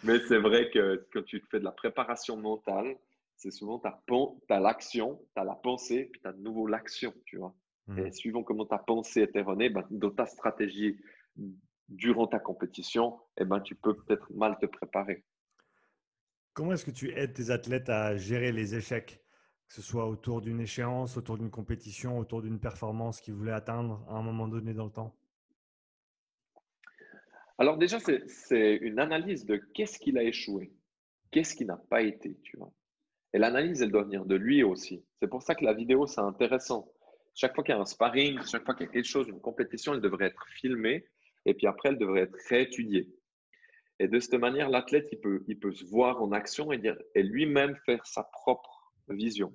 [0.02, 2.96] Mais c'est vrai que quand tu fais de la préparation mentale,
[3.38, 3.88] c'est souvent tu
[4.52, 7.54] as, l'action, tu as la pensée, puis tu as de nouveau l'action, tu vois.
[7.96, 8.12] Et mmh.
[8.12, 11.00] suivant comment ta pensée est erronée, ben, dans ta stratégie
[11.88, 15.24] durant ta compétition, eh ben, tu peux peut-être mal te préparer.
[16.52, 19.22] Comment est-ce que tu aides tes athlètes à gérer les échecs,
[19.68, 24.04] que ce soit autour d'une échéance, autour d'une compétition, autour d'une performance qu'ils voulaient atteindre
[24.08, 25.16] à un moment donné dans le temps?
[27.56, 30.72] Alors déjà, c'est une analyse de qu'est-ce qu'il a échoué,
[31.30, 32.72] qu'est-ce qui n'a pas été, tu vois.
[33.34, 35.04] Et l'analyse, elle doit venir de lui aussi.
[35.20, 36.90] C'est pour ça que la vidéo, c'est intéressant.
[37.34, 39.40] Chaque fois qu'il y a un sparring, chaque fois qu'il y a quelque chose, une
[39.40, 41.06] compétition, elle devrait être filmée
[41.44, 43.08] et puis après, elle devrait être réétudiée.
[44.00, 46.80] Et de cette manière, l'athlète, il peut, il peut se voir en action et,
[47.14, 49.52] et lui-même faire sa propre vision.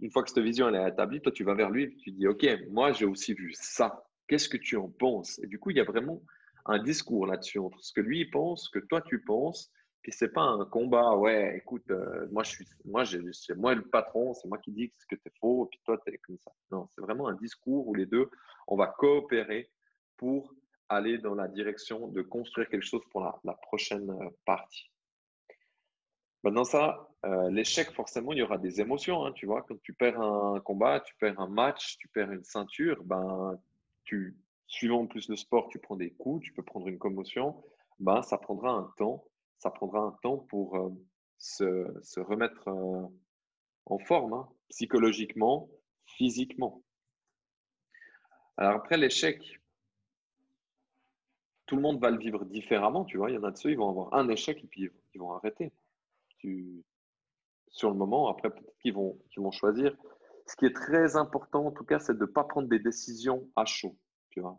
[0.00, 2.10] Une fois que cette vision elle est établie, toi, tu vas vers lui et tu
[2.10, 4.04] dis, OK, moi, j'ai aussi vu ça.
[4.26, 5.38] Qu'est-ce que tu en penses?
[5.42, 6.22] Et du coup, il y a vraiment
[6.66, 9.70] un discours là-dessus entre ce que lui pense, ce que toi tu penses,
[10.06, 13.82] puis c'est pas un combat, ouais, écoute, euh, moi je suis, moi c'est moi le
[13.82, 16.38] patron, c'est moi qui dis ce que tu faux, et puis toi tu es comme
[16.38, 16.52] ça.
[16.70, 18.30] Non, c'est vraiment un discours où les deux,
[18.68, 19.68] on va coopérer
[20.16, 20.54] pour
[20.88, 24.92] aller dans la direction de construire quelque chose pour la, prochaine euh, partie.
[26.44, 29.26] Maintenant ça, euh, l'échec, forcément, il y aura des émotions.
[29.26, 32.44] Hein, tu vois, quand tu perds un combat, tu perds un match, tu perds une
[32.44, 33.58] ceinture, ben,
[34.04, 34.36] tu,
[34.68, 37.60] suivant plus le sport, tu prends des coups, tu peux prendre une commotion,
[37.98, 39.24] ben, ça prendra un temps
[39.58, 40.90] ça prendra un temps pour euh,
[41.38, 43.06] se, remettre euh,
[43.86, 45.68] en forme, hein, psychologiquement,
[46.04, 46.82] physiquement.
[48.56, 49.60] Alors après l'échec,
[51.66, 53.30] tout le monde va le vivre différemment, tu vois.
[53.30, 55.32] Il y en a de ceux, ils vont avoir un échec et puis ils vont
[55.32, 55.72] arrêter.
[57.68, 58.28] Sur le moment.
[58.28, 59.96] Après, peut-être qu'ils vont, vont choisir.
[60.46, 63.50] Ce qui est très important, en tout cas, c'est de ne pas prendre des décisions
[63.56, 63.96] à chaud.
[64.30, 64.56] Tu vois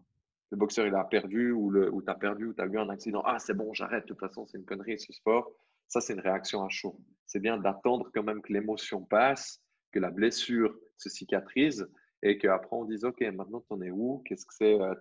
[0.49, 2.77] le boxeur il a perdu ou, le, ou tu as perdu ou tu as eu
[2.77, 3.21] un accident.
[3.25, 4.03] Ah, c'est bon, j'arrête.
[4.03, 5.51] De toute façon, c'est une connerie ce sport.
[5.87, 6.99] Ça, c'est une réaction à chaud.
[7.25, 11.87] C'est bien d'attendre quand même que l'émotion passe, que la blessure se cicatrise
[12.23, 14.21] et qu'après on dise Ok, maintenant tu en es où?
[14.25, 14.95] Qu'est-ce que c'est euh,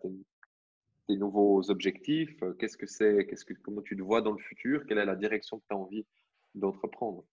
[1.06, 2.36] tes, nouveaux objectifs?
[2.58, 3.26] Qu'est-ce que c'est?
[3.62, 4.84] Comment tu te vois dans le futur?
[4.86, 6.06] Quelle est la direction que tu as envie
[6.54, 7.24] d'entreprendre?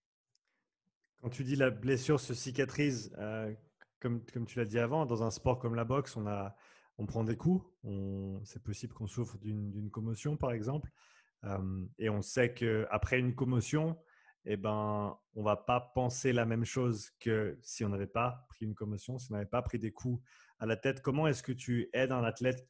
[1.21, 3.54] Quand tu dis la blessure se cicatrise, euh,
[3.99, 6.56] comme tu l'as dit avant, dans un sport comme la boxe, on a
[6.97, 7.65] on prend des coups.
[8.43, 10.89] C'est possible qu'on souffre d'une commotion, par exemple.
[11.97, 13.97] et on sait qu'après une commotion,
[14.45, 18.45] eh ben, on ne va pas penser la même chose que si on n'avait pas
[18.49, 20.21] pris une commotion, si on n'avait pas pris des coups
[20.60, 21.01] à la tête.
[21.01, 22.67] Comment est-ce que tu aides un athlète,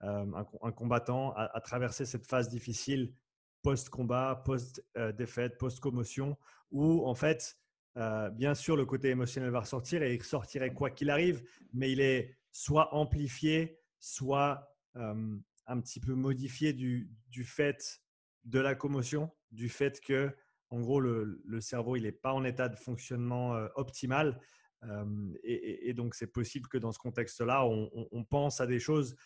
[0.00, 0.44] un,
[0.76, 3.14] combattant, à, traverser cette phase difficile
[3.62, 6.36] post-combat, post-défaite, post-commotion,
[6.70, 7.58] où en fait,
[8.32, 12.00] bien sûr, le côté émotionnel va ressortir et il ressortirait quoi qu'il arrive, mais il
[12.00, 17.10] est soit amplifié, soit un petit peu modifié du,
[17.44, 18.00] fait
[18.44, 20.34] de la commotion, du fait que,
[20.70, 24.40] en gros, le, cerveau il n'est pas en état de fonctionnement optimal.
[25.44, 29.16] et, donc, c'est possible que dans ce contexte-là, on, pense à des choses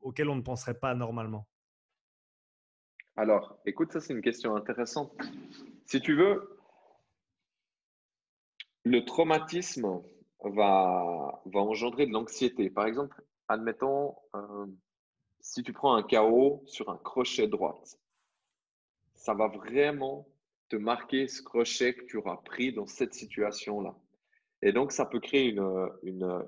[0.00, 1.48] auxquelles on ne penserait pas normalement.
[3.16, 5.12] Alors, écoute, ça c'est une question intéressante.
[5.86, 6.56] Si tu veux,
[8.84, 10.00] le traumatisme,
[10.44, 12.70] va, engendrer de l'anxiété.
[12.70, 14.66] Par exemple, admettons, euh,
[15.40, 17.98] si tu prends un chaos sur un crochet droite,
[19.14, 20.28] ça va vraiment
[20.68, 23.96] te marquer ce crochet que tu auras pris dans cette situation-là.
[24.62, 26.44] Et donc, ça peut créer une,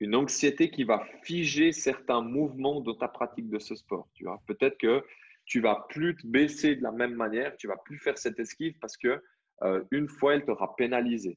[0.00, 4.08] une, anxiété qui va figer certains mouvements de ta pratique de ce sport.
[4.14, 5.04] Tu vois, peut-être que
[5.44, 8.78] tu vas plus te baisser de la même manière, tu vas plus faire cette esquive
[8.80, 9.22] parce que
[9.62, 11.36] euh, une fois, elle t'aura pénalisé.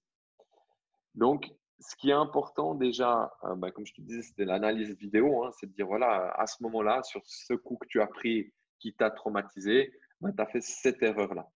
[1.16, 5.44] Donc, ce qui est important déjà, euh, bah, comme je te disais, c'était l'analyse vidéo,
[5.44, 8.54] hein, c'est de dire, voilà, à ce moment-là, sur ce coup que tu as pris
[8.80, 11.50] qui t'a traumatisé, bah, tu as fait cette erreur-là.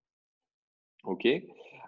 [1.05, 1.27] OK?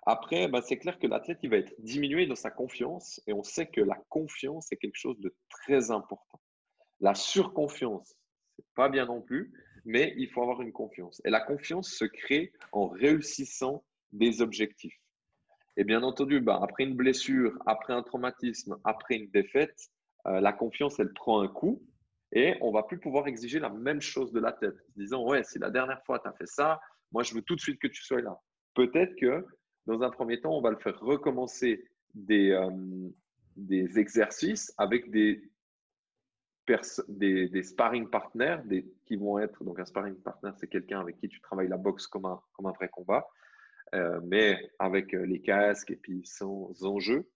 [0.07, 3.43] Après, bah, c'est clair que l'athlète, il va être diminué dans sa confiance et on
[3.43, 6.41] sait que la confiance est quelque chose de très important.
[7.01, 8.17] La surconfiance,
[8.57, 9.53] c'est pas bien non plus,
[9.85, 11.21] mais il faut avoir une confiance.
[11.25, 14.99] Et la confiance se crée en réussissant des objectifs.
[15.79, 19.79] Et bien entendu, bah, après une blessure, après un traumatisme, après une défaite,
[20.27, 21.81] euh, la confiance, elle prend un coup
[22.33, 24.75] et on va plus pouvoir exiger la même chose de la tête.
[24.97, 26.81] Disant, ouais, si la dernière fois tu as fait ça,
[27.13, 28.37] moi je veux tout de suite que tu sois là.
[28.75, 29.47] Peut-être que
[29.87, 32.71] dans un premier temps, on va le faire recommencer des, euh,
[33.55, 35.49] des exercices avec des,
[37.07, 38.59] des, sparring partners
[39.07, 42.09] qui vont être, donc un sparring partner, c'est quelqu'un avec qui tu travailles la boxe
[42.09, 43.29] comme un, comme un vrai combat.
[43.95, 47.31] Euh, mais avec euh, les casques et puis sans enjeu.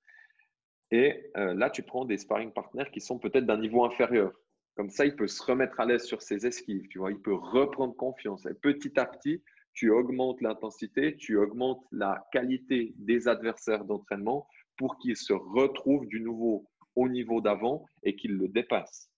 [0.90, 4.32] Et euh, là, tu prends des sparring partners qui sont peut-être d'un niveau inférieur.
[4.74, 7.34] Comme ça, il peut se remettre à l'aise sur ses esquives, tu vois, il peut
[7.34, 8.44] reprendre confiance.
[8.46, 14.98] Et petit à petit, tu augmentes l'intensité, tu augmentes la qualité des adversaires d'entraînement pour
[14.98, 19.10] qu'ils se retrouvent du nouveau au niveau d'avant et qu'ils le dépassent.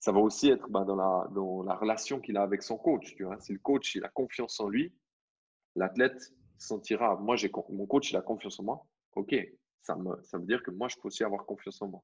[0.00, 3.14] Ça va aussi être bah, dans, la, dans la relation qu'il a avec son coach.
[3.16, 3.38] Tu vois.
[3.40, 4.92] Si le coach a confiance en lui,
[5.76, 8.86] l'athlète sentira, moi, j'ai mon coach, il a confiance en moi.
[9.14, 9.34] OK,
[9.82, 12.02] ça, me, ça veut dire que moi, je peux aussi avoir confiance en moi.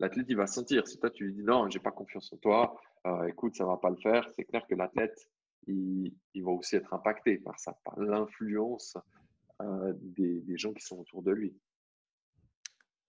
[0.00, 0.86] L'athlète, il va sentir.
[0.88, 2.76] Si toi, tu lui dis non, j'ai pas confiance en toi,
[3.06, 5.28] euh, écoute, ça va pas le faire, c'est clair que l'athlète,
[5.66, 8.96] il, va aussi être impacté par ça, par l'influence
[9.62, 11.56] euh, des, gens qui sont autour de lui.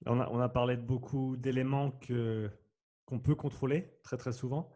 [0.06, 4.74] On a, on a parlé de beaucoup d'éléments qu'on peut contrôler très, très souvent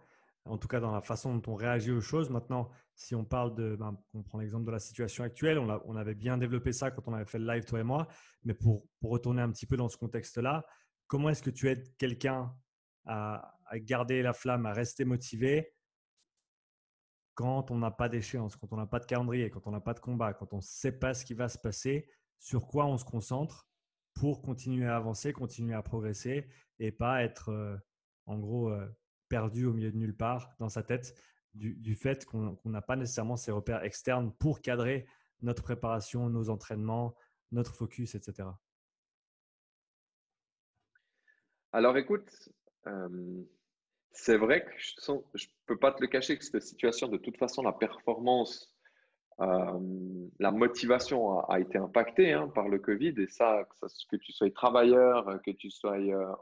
[0.49, 2.29] en tout cas dans la façon dont on réagit aux choses.
[2.29, 6.15] Maintenant, si on parle de, ben, on prend l'exemple de la situation actuelle, on, avait
[6.15, 8.07] bien développé ça quand on avait fait le live, toi et moi,
[8.43, 10.65] mais pour, pour retourner un petit peu dans ce contexte-là,
[11.07, 12.53] comment est-ce que tu aides quelqu'un
[13.05, 15.71] à, garder la flamme, à rester motivé
[17.35, 19.93] quand on n'a pas d'échéance, quand on n'a pas de calendrier, quand on n'a pas
[19.93, 22.09] de combat, quand on ne sait pas ce qui va se passer,
[22.39, 23.67] sur quoi on se concentre
[24.13, 27.77] pour continuer à avancer, continuer à progresser et pas être euh,
[28.25, 28.88] en gros euh,
[29.30, 31.15] perdu au milieu de nulle part dans sa tête
[31.54, 35.08] du, fait qu'on n'a pas nécessairement ces repères externes pour cadrer
[35.42, 37.15] notre préparation, nos entraînements,
[37.52, 38.50] notre focus, etc.
[41.72, 42.30] Alors écoute,
[42.88, 43.44] euh,
[44.12, 47.38] c'est vrai que je ne peux pas te le cacher que cette situation, de toute
[47.38, 48.76] façon, la performance,
[49.39, 53.68] euh, la motivation a, été impactée hein, par le Covid et ça,
[54.10, 56.34] que, tu sois travailleur, que tu sois, euh,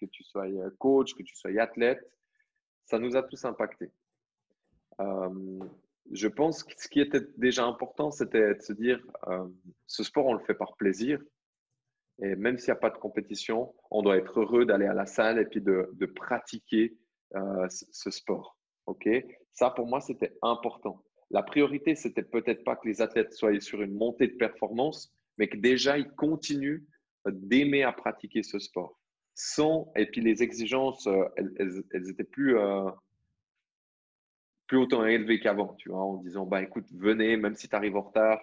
[0.00, 0.46] que tu sois
[0.78, 2.08] coach, que tu sois athlète,
[2.88, 3.90] ça nous a tous impactés.
[5.00, 5.60] Euh,
[6.10, 8.98] je pense que ce qui était déjà important, c'était de se dire,
[9.28, 9.46] euh,
[9.86, 11.20] ce sport, on le fait par plaisir.
[12.20, 15.06] Et même s'il n'y a pas de compétition, on doit être heureux d'aller à la
[15.06, 16.96] salle et puis de, pratiquer
[17.36, 18.56] euh, ce sport.
[19.52, 21.04] Ça, pour moi, c'était important.
[21.30, 25.46] La priorité, c'était peut-être pas que les athlètes soient sur une montée de performance, mais
[25.46, 26.84] que déjà, ils continuent
[27.26, 28.98] d'aimer à pratiquer ce sport.
[29.40, 32.56] Sans, et puis les exigences, euh, elles, elles, étaient plus,
[34.66, 37.96] plus autant élevé qu'avant, tu vois, en disant, bah écoute, venez, même si tu arrives
[37.96, 38.40] en retard,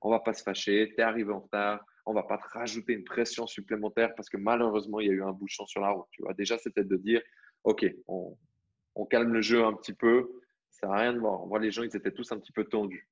[0.00, 2.94] on va pas se fâcher, tu es arrivé en retard, on va pas te rajouter
[2.94, 6.06] une pression supplémentaire parce que malheureusement, il y a eu un bouchon sur la route,
[6.12, 6.32] tu vois.
[6.32, 7.20] Déjà, c'était de dire,
[7.64, 8.36] OK, on,
[9.10, 10.30] calme le jeu un petit peu,
[10.70, 11.42] ça n'a rien de voir.
[11.42, 13.06] On voit les gens, ils étaient tous un petit peu tendus.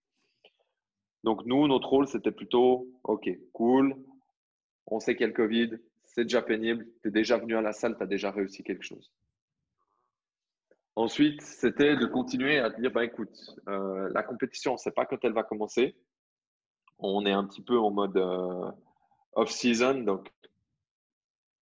[1.22, 3.94] Donc, nous, notre rôle, c'était plutôt, OK, cool,
[4.86, 5.72] on sait qu'il y a le Covid,
[6.16, 8.82] c'est déjà pénible, tu es déjà venu à la salle, tu as déjà réussi quelque
[8.82, 9.12] chose.
[10.94, 15.04] Ensuite, c'était de continuer à dire, bah, écoute, euh, la compétition, on ne sait pas
[15.04, 15.94] quand elle va commencer.
[16.98, 18.70] On est un petit peu en mode euh,
[19.34, 20.04] off-season.
[20.04, 20.30] Donc,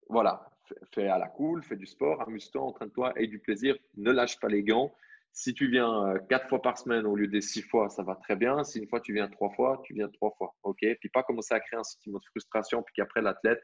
[0.09, 0.49] voilà,
[0.95, 3.77] fais à la cool, fais du sport, amuse-toi, entraîne-toi, et du plaisir.
[3.97, 4.95] Ne lâche pas les gants.
[5.33, 8.15] Si tu viens euh, quatre fois par semaine au lieu des six fois, ça va
[8.15, 8.63] très bien.
[8.63, 10.55] Si une fois tu viens trois fois, tu viens trois fois.
[10.63, 10.79] OK?
[11.01, 13.61] Puis pas commencer à créer un sentiment de frustration, puis qu'après l'athlète,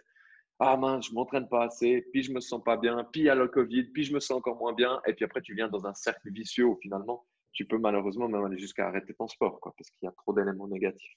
[0.61, 3.31] ah mince, je m'entraîne pas assez, puis je me sens pas bien, puis il y
[3.31, 5.69] a le Covid, puis je me sens encore moins bien, et puis après tu viens
[5.69, 9.59] dans un cercle vicieux où finalement tu peux malheureusement même aller jusqu'à arrêter ton sport,
[9.63, 11.17] parce qu'il y a trop d'éléments négatifs.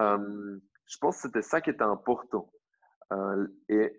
[0.00, 2.50] Euh, je pense que c'était ça qui était important.
[3.12, 3.92] Euh, et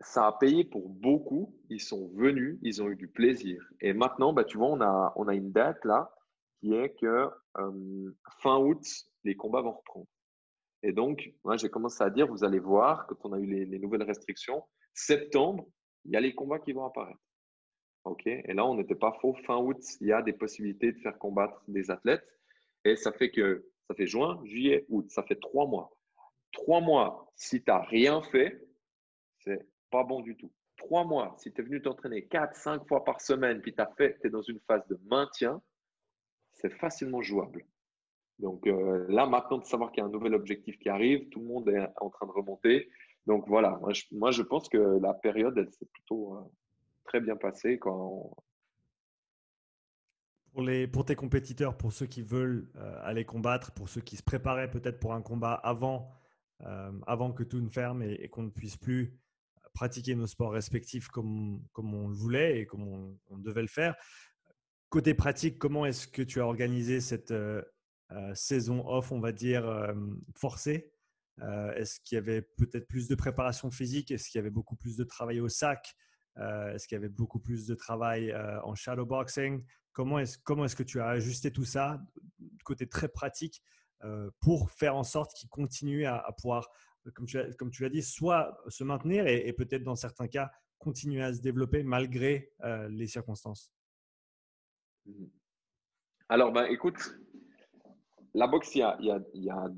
[0.00, 1.54] ça a payé pour beaucoup.
[1.70, 3.62] Ils sont venus, ils ont eu du plaisir.
[3.80, 6.14] Et maintenant, bah, tu vois, on a, on a une date là
[6.60, 7.28] qui est que
[7.58, 8.82] euh, fin août,
[9.24, 10.06] les combats vont reprendre.
[10.82, 13.78] Et donc, moi, j'ai commencé à dire, vous allez voir, quand on a eu les,
[13.78, 14.62] nouvelles restrictions,
[14.94, 15.66] septembre,
[16.04, 17.20] il y a les combats qui vont apparaître.
[18.04, 18.26] OK?
[18.26, 19.34] Et là, on n'était pas faux.
[19.44, 22.26] Fin août, il y a des possibilités de faire combattre des athlètes.
[22.84, 25.06] Et ça fait que ça fait juin, juillet, août.
[25.10, 25.90] Ça fait trois mois.
[26.52, 28.62] Trois mois, si tu n'as rien fait,
[29.40, 30.52] c'est pas bon du tout.
[30.76, 34.30] Trois mois, si tu es venu t'entraîner quatre, cinq fois par semaine, puis tu es
[34.30, 35.60] dans une phase de maintien,
[36.52, 37.66] c'est facilement jouable.
[38.38, 41.40] Donc euh, là, maintenant de savoir qu'il y a un nouvel objectif qui arrive, tout
[41.40, 42.88] le monde est en train de remonter.
[43.26, 46.40] Donc voilà, moi je, pense que la période, elle s'est plutôt euh,
[47.04, 47.78] très bien passée.
[47.78, 48.36] Pour,
[50.62, 54.22] les, pour tes compétiteurs, pour ceux qui veulent euh, aller combattre, pour ceux qui se
[54.22, 56.10] préparaient peut-être pour un combat avant,
[57.06, 59.16] avant que tout ne ferme et, qu'on ne puisse plus
[59.74, 63.68] pratiquer nos sports respectifs comme, comme on le voulait et comme on, on devait le
[63.68, 63.94] faire.
[64.88, 67.32] Côté pratique, comment est-ce que tu as organisé cette
[68.34, 69.94] saison off, on va dire, euh,
[70.34, 70.92] forcée.
[71.40, 74.10] Euh, Est-ce qu'il y avait peut-être plus de préparation physique?
[74.10, 75.94] Est-ce qu'il y avait beaucoup plus de travail au sac?
[76.36, 81.00] Est-ce qu'il y avait beaucoup plus de travail en shadowboxing Comment est-ce est que tu
[81.00, 82.00] as ajusté tout ça,
[82.64, 83.60] côté très pratique,
[84.40, 86.68] pour faire en sorte qu'il continue à, pouvoir,
[87.16, 91.40] comme tu, l'as dit, soit se maintenir et, peut-être dans certains cas continuer à se
[91.40, 92.52] développer malgré
[92.88, 93.72] les circonstances?
[95.06, 95.26] Mmh
[96.28, 97.18] Alors, ben, écoute,
[98.34, 99.68] la boxe, il y, a,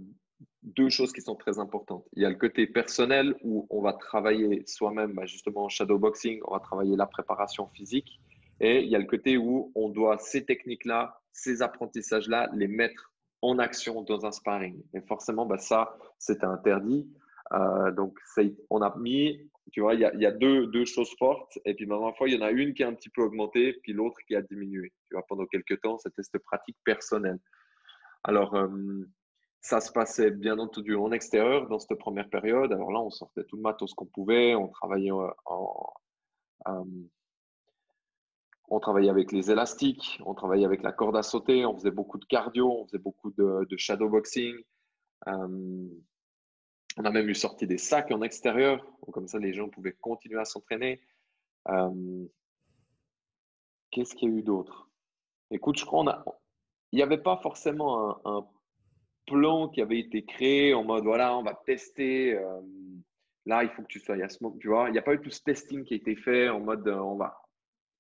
[0.63, 2.05] deux choses qui sont très importantes.
[2.15, 6.41] Il y a le côté personnel où on va travailler soi-même, bah, justement en shadowboxing,
[6.45, 8.21] on va travailler la préparation physique.
[8.61, 13.11] Et il y a le côté où on doit ces techniques-là, ces apprentissages-là, les mettre
[13.43, 14.83] en action dans un sparring.
[14.95, 17.09] Et forcément, bah, ça, c'était interdit.
[17.53, 18.19] Euh, donc,
[18.69, 19.41] on a mis,
[19.73, 21.59] tu vois, il y a, deux, choses fortes.
[21.65, 23.93] Et puis, maintenant, il y en a une qui a un petit peu augmenté, puis
[23.93, 24.93] l'autre qui a diminué.
[25.09, 27.39] Tu vois, pendant quelques temps, c'était cette pratique personnelle.
[28.25, 28.55] Alors,
[29.61, 32.73] ça se passait bien entendu en extérieur dans cette première période.
[32.73, 35.13] Alors là, on sortait tout le matos qu'on pouvait, on travaillait
[38.73, 42.19] on travaillait avec les élastiques, on travaillait avec la corde à sauter, on faisait beaucoup
[42.19, 44.55] de cardio, on faisait beaucoup de, de shadowboxing.
[45.27, 45.91] on
[46.97, 50.45] a même eu sorti des sacs en extérieur, comme ça les gens pouvaient continuer à
[50.45, 51.01] s'entraîner.
[53.91, 54.89] Qu'est-ce qu'il y a eu d'autre?
[55.51, 56.25] Écoute, je crois qu'on a,
[56.93, 58.47] il n'y avait pas forcément un,
[59.27, 62.35] plan qui avait été créé en mode voilà, on va tester.
[62.35, 62.61] Euh,
[63.47, 64.89] là, il faut que tu sois à smoke, tu vois.
[64.89, 66.99] Il n'y a pas eu tout ce testing qui a été fait en mode euh,
[66.99, 67.41] on va.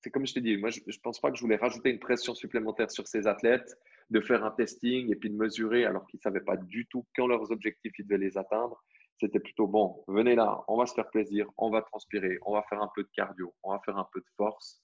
[0.00, 2.00] C'est comme je te dis, moi, je ne pense pas que je voulais rajouter une
[2.00, 3.78] pression supplémentaire sur ces athlètes,
[4.08, 7.06] de faire un testing et puis de mesurer alors qu'ils ne savaient pas du tout
[7.14, 8.82] quand leurs objectifs ils devaient les atteindre.
[9.20, 12.62] C'était plutôt bon, venez là, on va se faire plaisir, on va transpirer, on va
[12.70, 14.82] faire un peu de cardio, on va faire un peu de force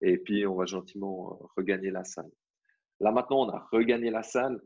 [0.00, 2.30] et puis on va gentiment euh, regagner la salle.
[3.00, 4.60] Là maintenant, on a regagné la salle.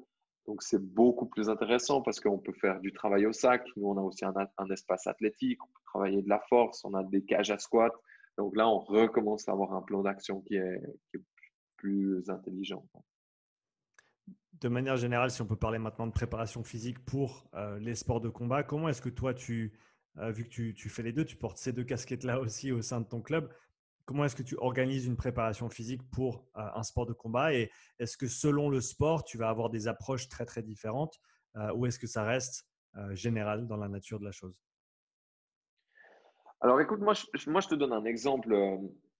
[0.46, 3.64] Donc, c'est beaucoup plus intéressant parce qu'on peut faire du travail au sac.
[3.76, 5.62] Nous, on a aussi un, espace athlétique.
[5.62, 6.84] On peut travailler de la force.
[6.84, 7.92] On a des cages à squat.
[8.38, 10.82] Donc là, on recommence à avoir un plan d'action qui est,
[11.76, 12.84] plus intelligent.
[14.60, 17.44] de manière générale, si on peut parler maintenant de préparation physique pour
[17.80, 19.72] les sports de combat, comment est-ce que toi, tu,
[20.16, 23.06] vu que tu, fais les deux, tu portes ces deux casquettes-là aussi au sein de
[23.06, 23.52] ton club,
[24.04, 28.16] comment est-ce que tu organises une préparation physique pour un sport de combat Et est-ce
[28.16, 31.20] que selon le sport, tu vas avoir des approches très, très différentes
[31.74, 32.66] ou est-ce que ça reste
[33.12, 34.54] général dans la nature de la chose?
[36.60, 38.56] Alors écoute, moi je, moi, te donne un exemple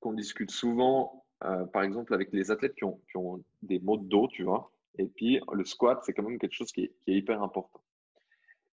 [0.00, 4.44] qu'on discute souvent, par exemple avec les athlètes qui ont, des maux de dos, tu
[4.44, 4.72] vois?
[4.98, 7.82] Et puis le squat, c'est quand même quelque chose qui est hyper important.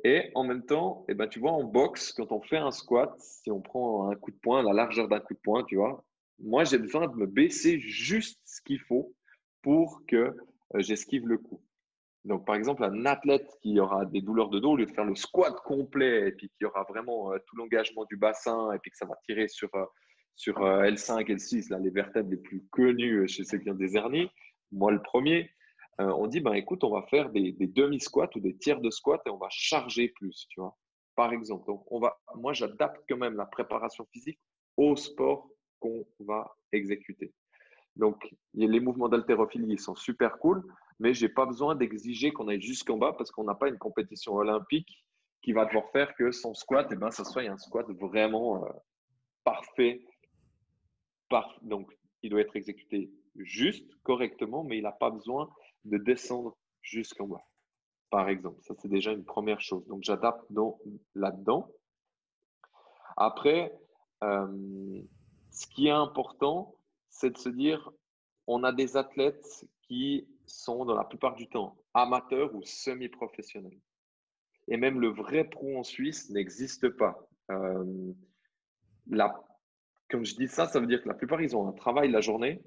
[0.04, 3.14] Et en même temps, eh ben, tu vois, en boxe, quand on fait un squat,
[3.18, 6.04] si on prend un coup de poing, la largeur d'un coup de poing, tu vois,
[6.38, 9.14] moi, j'ai besoin de me baisser juste ce qu'il faut
[9.62, 10.34] pour que euh,
[10.74, 11.62] j'esquive le coup.
[12.26, 15.06] Donc, par exemple, un athlète qui aura des douleurs de dos, au lieu de faire
[15.06, 18.90] le squat complet et puis qui aura vraiment euh, tout l'engagement du bassin et puis
[18.90, 19.86] que ça va tirer sur, euh,
[20.36, 24.28] sur L5, L6, là, les vertèbres les plus connues chez qui ont des hernies,
[24.70, 25.50] moi le premier,
[26.00, 29.20] euh, on dit, ben, écoute, on va faire des, demi-squats ou des tiers de squat
[29.26, 30.76] et on va charger plus, tu vois.
[31.14, 34.40] Par exemple, on va, moi, j'adapte quand même la préparation physique
[34.76, 37.32] au sport qu'on va exécuter.
[37.94, 40.64] Donc, les mouvements d'haltérophilie sont super cool,
[40.98, 43.78] mais je n'ai pas besoin d'exiger qu'on aille jusqu'en bas parce qu'on n'a pas une
[43.78, 45.04] compétition olympique
[45.42, 48.64] qui va devoir faire que son squat, et eh ben, ça soit un squat vraiment
[48.64, 48.68] euh,
[49.44, 50.04] parfait.
[51.62, 51.92] Donc,
[52.22, 55.50] il doit être exécuté juste, correctement, mais il n'a pas besoin
[55.84, 57.44] de descendre jusqu'en bas,
[58.10, 58.60] par exemple.
[58.62, 59.86] Ça, c'est déjà une première chose.
[59.86, 60.44] Donc, j'adapte
[61.14, 61.70] là-dedans.
[63.16, 63.78] Après,
[64.22, 65.02] euh,
[65.50, 66.74] ce qui est important,
[67.10, 67.90] c'est de se dire,
[68.46, 73.78] on a des athlètes qui sont dans la plupart du temps amateurs ou semi-professionnels.
[74.68, 77.28] Et même le vrai pro en Suisse n'existe pas.
[77.50, 78.12] Euh,
[80.08, 82.20] comme je dis ça, ça veut dire que la plupart, ils ont un travail la
[82.20, 82.62] journée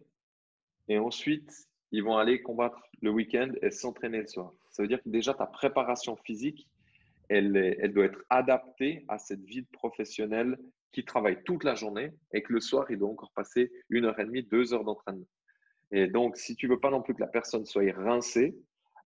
[0.87, 1.51] et ensuite,
[1.91, 4.51] ils vont aller combattre le week-end et s'entraîner le soir.
[4.71, 6.67] Ça veut dire que déjà ta préparation physique,
[7.29, 10.57] elle, doit être adaptée à cette vie professionnelle
[10.91, 14.19] qui travaille toute la journée et que le soir, il doit encore passer une heure
[14.19, 15.27] et demie, deux heures d'entraînement.
[15.91, 18.57] Et donc, si tu veux pas non plus que la personne soit rincée,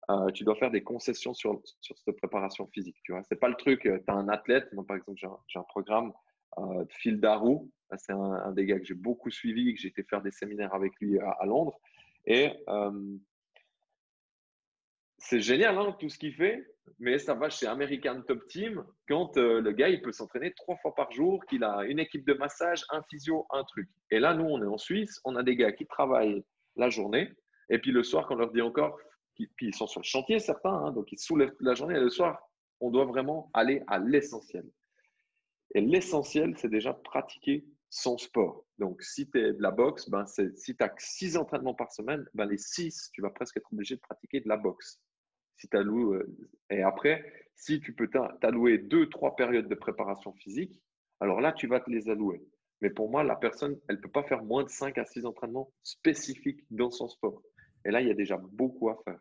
[0.10, 2.98] euh, tu dois faire des concessions sur, sur cette préparation physique.
[3.04, 3.86] Tu vois, c'est pas le truc.
[3.86, 6.12] Euh, tu as un athlète, moi par exemple, j'ai un, programme
[6.58, 7.72] euh, de Phil Darou.
[7.98, 10.94] C'est un, des gars que j'ai beaucoup suivi, que j'ai été faire des séminaires avec
[11.02, 11.78] lui à Londres.
[12.26, 13.18] Et euh,
[15.18, 16.66] c'est génial hein, tout ce qu'il fait,
[17.00, 20.78] mais ça va chez American Top Team quand euh, le gars il peut s'entraîner trois
[20.78, 23.90] fois par jour, qu'il a une équipe de massage, un physio, un truc.
[24.10, 26.44] Et là, nous, on est en Suisse, on a des gars qui travaillent
[26.76, 27.32] la journée,
[27.70, 28.98] et puis le soir, quand on leur dit encore,
[29.36, 32.00] puis ils sont sur le chantier certains, hein, donc ils soulèvent toute la journée, et
[32.00, 32.40] le soir,
[32.80, 34.66] on doit vraiment aller à l'essentiel.
[35.74, 38.66] Et l'essentiel, c'est déjà pratiquer son sport.
[38.80, 42.26] Donc, si tu es de la boxe, ben si tu as six entraînements par semaine,
[42.34, 45.00] ben les six, tu vas presque être obligé de pratiquer de la boxe.
[45.58, 46.24] Si euh,
[46.70, 50.82] et après, si tu peux t'allouer deux, trois périodes de préparation physique,
[51.20, 52.42] alors là, tu vas te les allouer.
[52.80, 55.26] Mais pour moi, la personne, elle ne peut pas faire moins de cinq à six
[55.26, 57.44] entraînements spécifiques dans son sport.
[57.86, 59.20] Et là, il y a déjà beaucoup à faire.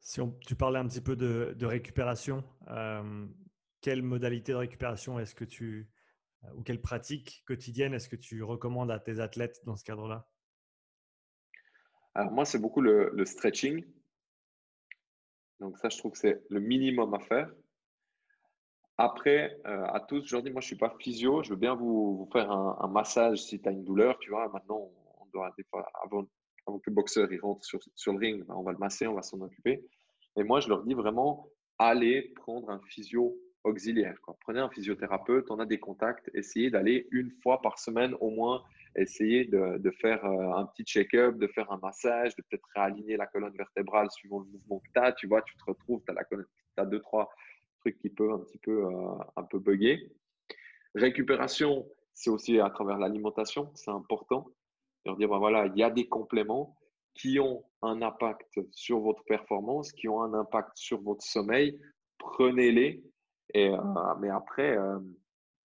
[0.00, 3.26] Si on, tu parlais un petit peu de, récupération, euh,
[3.80, 5.88] quelle modalité de récupération est-ce que tu,
[6.54, 10.28] ou quelle pratique quotidienne est-ce que tu recommandes à tes athlètes dans ce cadre-là?
[12.14, 13.84] Alors moi, c'est beaucoup le, stretching.
[15.60, 17.52] Donc ça, je trouve que c'est le minimum à faire.
[18.96, 21.42] Après, euh, à tous, je leur dis, moi, je ne suis pas physio.
[21.42, 24.18] Je veux bien vous, faire un, massage si tu as une douleur.
[24.18, 25.54] Tu vois, maintenant, on doit,
[26.02, 29.06] avant, que le boxeur il rentre sur, sur le ring, ben, on va le masser,
[29.06, 29.84] on va s'en occuper.
[30.36, 34.16] Et moi, je leur dis vraiment, allez prendre un physio auxiliaire.
[34.40, 38.62] Prenez un physiothérapeute, on a des contacts, essayez d'aller une fois par semaine au moins,
[38.96, 43.26] essayer de, faire euh, un petit check-up, de faire un massage, de peut-être réaligner la
[43.26, 45.12] colonne vertébrale suivant le mouvement que tu as.
[45.12, 46.14] Tu vois, tu te retrouves, tu
[46.76, 47.30] as, deux, trois
[47.80, 50.10] trucs qui peuvent un petit peu, euh, peu bugger.
[50.94, 54.46] Récupération, c'est aussi à travers l'alimentation, c'est important.
[55.06, 56.76] Leur dire, ben voilà, il y a des compléments
[57.14, 61.78] qui ont un impact sur votre performance, qui ont un impact sur votre sommeil.
[62.18, 63.02] Prenez-les
[63.56, 64.98] euh, mais après, euh,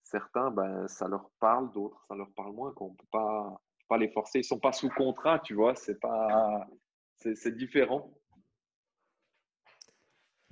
[0.04, 3.98] certains, ben, ça leur parle, d'autres, ça leur parle moins, qu'on ne peut pas, pas
[3.98, 4.40] les forcer.
[4.40, 6.68] Ils ne sont pas sous contrat, tu vois, c'est pas,
[7.16, 8.14] c'est différent.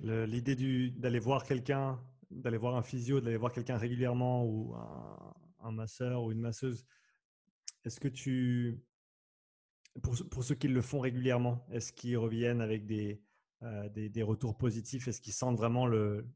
[0.00, 1.98] L'idée d'aller voir quelqu'un,
[2.30, 6.84] d'aller voir un physio, d'aller voir quelqu'un régulièrement ou un, un, masseur ou une masseuse,
[7.84, 8.82] est-ce que tu,
[10.02, 13.22] pour, pour, ceux qui le font régulièrement, est-ce qu'ils reviennent avec des,
[13.64, 15.86] euh, des, retours positifs Est-ce qu'ils sentent vraiment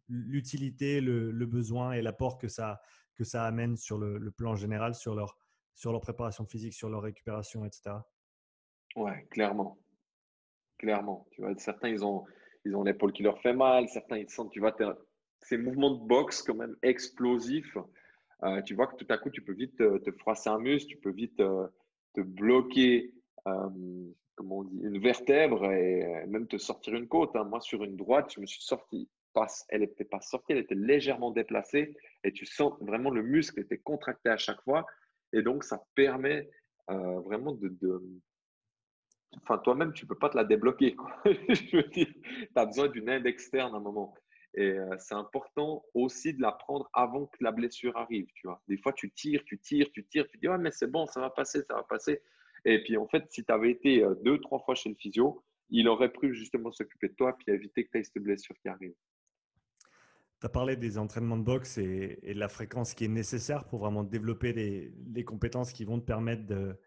[0.09, 2.81] l'utilité, le, besoin et l'apport que ça,
[3.14, 5.37] que ça amène sur le, plan général, sur leur,
[5.74, 7.97] sur leur préparation physique, sur leur récupération, etc.
[8.97, 9.79] Ouais, clairement.
[10.79, 11.26] clairement.
[11.31, 12.24] Tu vois, certains, ils ont
[12.64, 14.76] ils ont l'épaule qui leur fait mal, certains, ils sentent, tu vois,
[15.41, 17.76] ces mouvements de boxe quand même explosifs,
[18.45, 20.99] euh, tu vois que tout à coup, tu peux vite te, froisser un muscle, tu
[20.99, 21.66] peux vite euh,
[22.14, 23.14] te bloquer,
[23.47, 23.68] euh,
[24.34, 27.34] comment on dit, une vertèbre et même te sortir une côte.
[27.36, 27.45] Hein.
[27.45, 29.09] Moi, sur une droite, je me suis sorti,
[29.68, 33.78] elle n'était pas sortie, elle était légèrement déplacée et tu sens vraiment le muscle était
[33.78, 34.86] contracté à chaque fois.
[35.32, 36.49] Et donc, ça permet
[36.91, 38.03] euh, vraiment de,
[39.43, 40.97] Enfin, toi-même, tu ne peux pas te la débloquer.
[41.24, 44.14] je veux dire, tu as besoin d'une aide externe à un moment.
[44.55, 48.26] Et euh, c'est important aussi de la prendre avant que la blessure arrive.
[48.34, 48.62] Tu vois.
[48.68, 51.20] Des fois, tu tires, tu tires, tu tires, tu dis ouais, mais c'est bon, ça
[51.20, 52.22] va passer, ça va passer.
[52.69, 55.43] Et puis, en fait, si tu avais été euh, deux, trois fois chez le physio,
[55.71, 58.69] il aurait pu justement s'occuper de toi et éviter que tu aies cette blessure qui
[58.69, 58.95] arrive.
[60.41, 63.79] Tu as parlé des entraînements de boxe et, de la fréquence qui est nécessaire pour
[63.79, 66.79] vraiment développer les, compétences qui vont te permettre de,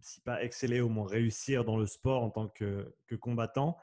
[0.00, 3.76] si pas exceller, au moins réussir dans le sport en tant que, combattant.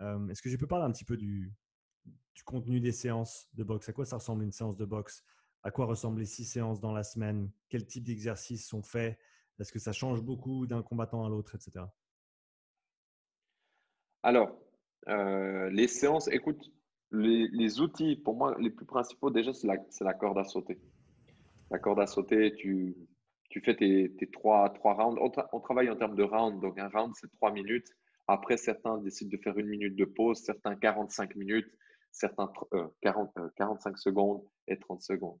[0.00, 1.54] Euh, est-ce que je peux parler un petit peu du,
[2.34, 3.88] du, contenu des séances de boxe?
[3.88, 5.22] À quoi ça ressemble une séance de boxe?
[5.62, 7.52] À quoi ressemblent les six séances dans la semaine?
[7.68, 9.16] Quel type d'exercices sont faits?
[9.60, 11.84] Est-ce que ça change beaucoup d'un combattant à l'autre, etc.
[14.22, 14.58] Alors,
[15.08, 16.72] euh, les séances, écoute,
[17.12, 19.66] les, outils, pour moi, les plus principaux, déjà, c'est
[20.04, 20.80] la, corde à sauter.
[21.70, 22.96] La corde à sauter, tu,
[23.62, 25.20] fais tes, trois, trois rounds.
[25.52, 26.60] On, travaille en termes de rounds.
[26.60, 27.86] Donc, un round, c'est trois minutes.
[28.26, 31.70] Après, certains décident de faire une minute de pause, certains 45 minutes,
[32.10, 32.50] certains
[33.02, 35.38] 40, euh, 45 euh, secondes et 30 secondes.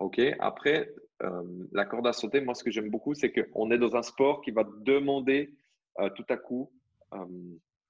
[0.00, 0.92] OK Après,
[1.22, 1.42] euh,
[1.72, 4.40] la corde à sauter, moi, ce que j'aime beaucoup, c'est qu'on est dans un sport
[4.42, 5.54] qui va demander
[6.16, 6.72] tout à coup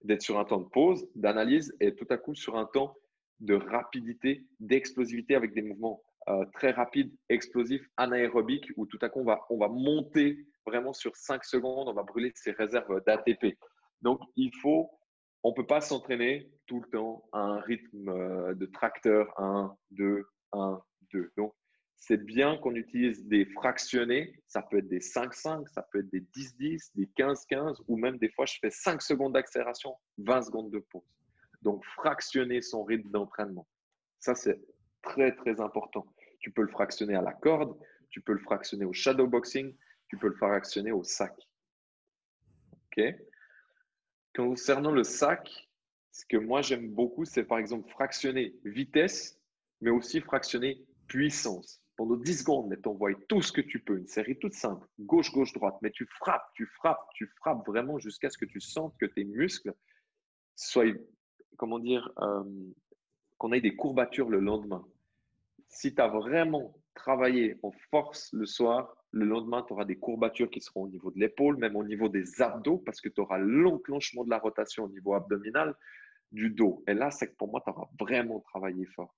[0.02, 2.96] d'être sur un temps de pause, d'analyse et tout à coup sur un temps
[3.40, 9.20] de rapidité, d'explosivité avec des mouvements euh, très rapides, explosifs, anaérobiques, où tout à coup
[9.20, 13.56] on va, on va monter vraiment sur 5 secondes, on va brûler ses réserves d'ATP.
[14.02, 14.90] Donc il faut,
[15.42, 19.74] on ne peut pas s'entraîner tout le temps à un rythme euh, de tracteur 1,
[19.92, 20.80] 2, 1,
[21.14, 21.32] 2.
[21.38, 21.54] Donc
[22.01, 24.42] c'est bien qu'on utilise des fractionnés.
[24.48, 28.30] Ça peut être des 5-5, ça peut être des 10-10, des 15-15, ou même des
[28.30, 31.05] fois, je fais 5 secondes d'accélération, 20 secondes de pause.
[31.61, 33.68] Donc, fractionner son rythme d'entraînement.
[34.18, 34.59] Ça, c'est
[35.03, 36.07] très, très important.
[36.40, 37.78] Tu peux le fractionner à la corde,
[38.09, 39.76] tu peux le fractionner au shadowboxing,
[40.09, 41.36] tu peux le fractionner au sac.
[44.34, 45.68] Concernant le sac,
[46.12, 49.38] ce que moi j'aime beaucoup, c'est par exemple fractionner vitesse,
[49.80, 54.07] mais aussi fractionner puissance pendant 10 secondes, mais t'envoies tout ce que tu peux, une
[54.07, 58.30] série toute simple, gauche, gauche, droite, mais tu frappes, tu frappes, tu frappes vraiment jusqu'à
[58.30, 59.74] ce que tu sentes que tes muscles
[60.57, 60.94] soient,
[61.59, 62.42] comment dire, euh,
[63.36, 64.82] qu'on ait des courbatures le lendemain.
[65.68, 70.48] Si tu as vraiment travaillé en force le soir, le lendemain, tu auras des courbatures
[70.48, 73.36] qui seront au niveau de l'épaule, même au niveau des abdos, parce que tu auras
[73.36, 75.76] l'enclenchement de la rotation au niveau abdominal
[76.32, 76.82] du dos.
[76.88, 79.14] Et là, c'est que pour moi, tu auras vraiment travaillé fort.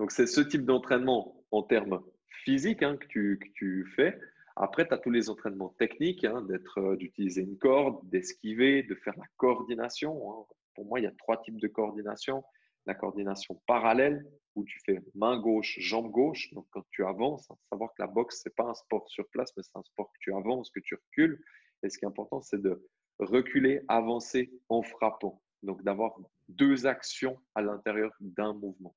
[0.00, 2.02] Donc, c'est ce type d'entraînement en termes
[2.42, 4.18] physiques hein, que, tu, fais.
[4.56, 6.42] Après, tu as tous les entraînements techniques, hein,
[6.78, 10.32] euh, d'utiliser une corde, d'esquiver, de faire la coordination.
[10.32, 10.46] Hein.
[10.74, 12.42] Pour moi, il y a trois types de coordination.
[12.86, 14.24] La coordination parallèle,
[14.54, 16.50] où tu fais main gauche, jambe gauche.
[16.54, 19.52] Donc, quand tu avances, savoir que la boxe, ce n'est pas un sport sur place,
[19.54, 21.44] mais c'est un sport que tu avances, que tu recules.
[21.82, 22.88] Et ce qui est important, c'est de
[23.18, 25.42] reculer, avancer en frappant.
[25.62, 26.16] Donc, d'avoir
[26.48, 28.94] deux actions à l'intérieur d'un mouvement.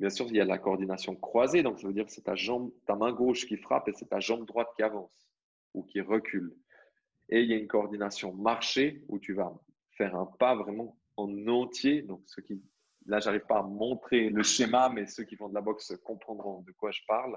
[0.00, 2.34] Bien sûr, il y a la coordination croisée, donc ça veut dire que c'est ta
[2.34, 5.30] jambe, ta main gauche qui frappe et c'est ta jambe droite qui avance
[5.74, 6.56] ou qui recule.
[7.28, 9.52] Et il y a une coordination marché où tu vas
[9.98, 12.00] faire un pas vraiment en entier.
[12.00, 12.62] Donc, ceux qui,
[13.04, 16.62] là, j'arrive pas à montrer le schéma, mais ceux qui font de la boxe comprendront
[16.62, 17.36] de quoi je parle.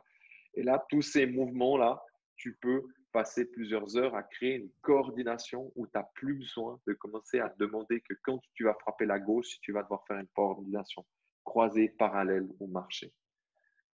[0.54, 2.02] Et là, tous ces mouvements-là,
[2.38, 6.94] tu peux passer plusieurs heures à créer une coordination où tu n'as plus besoin de
[6.94, 10.28] commencer à demander que quand tu vas frapper la gauche, tu vas devoir faire une
[10.28, 11.06] coordination
[11.44, 13.14] croisés, parallèles ou marcher.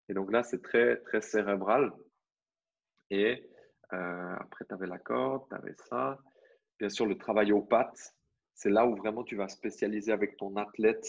[0.09, 1.92] Et donc là, c'est très, très cérébral.
[3.11, 3.44] Et
[3.92, 6.18] euh, après, tu avais la corde, tu avais ça.
[6.78, 8.14] Bien sûr, le travail aux pattes,
[8.55, 11.07] c'est là où vraiment tu vas spécialiser avec ton athlète,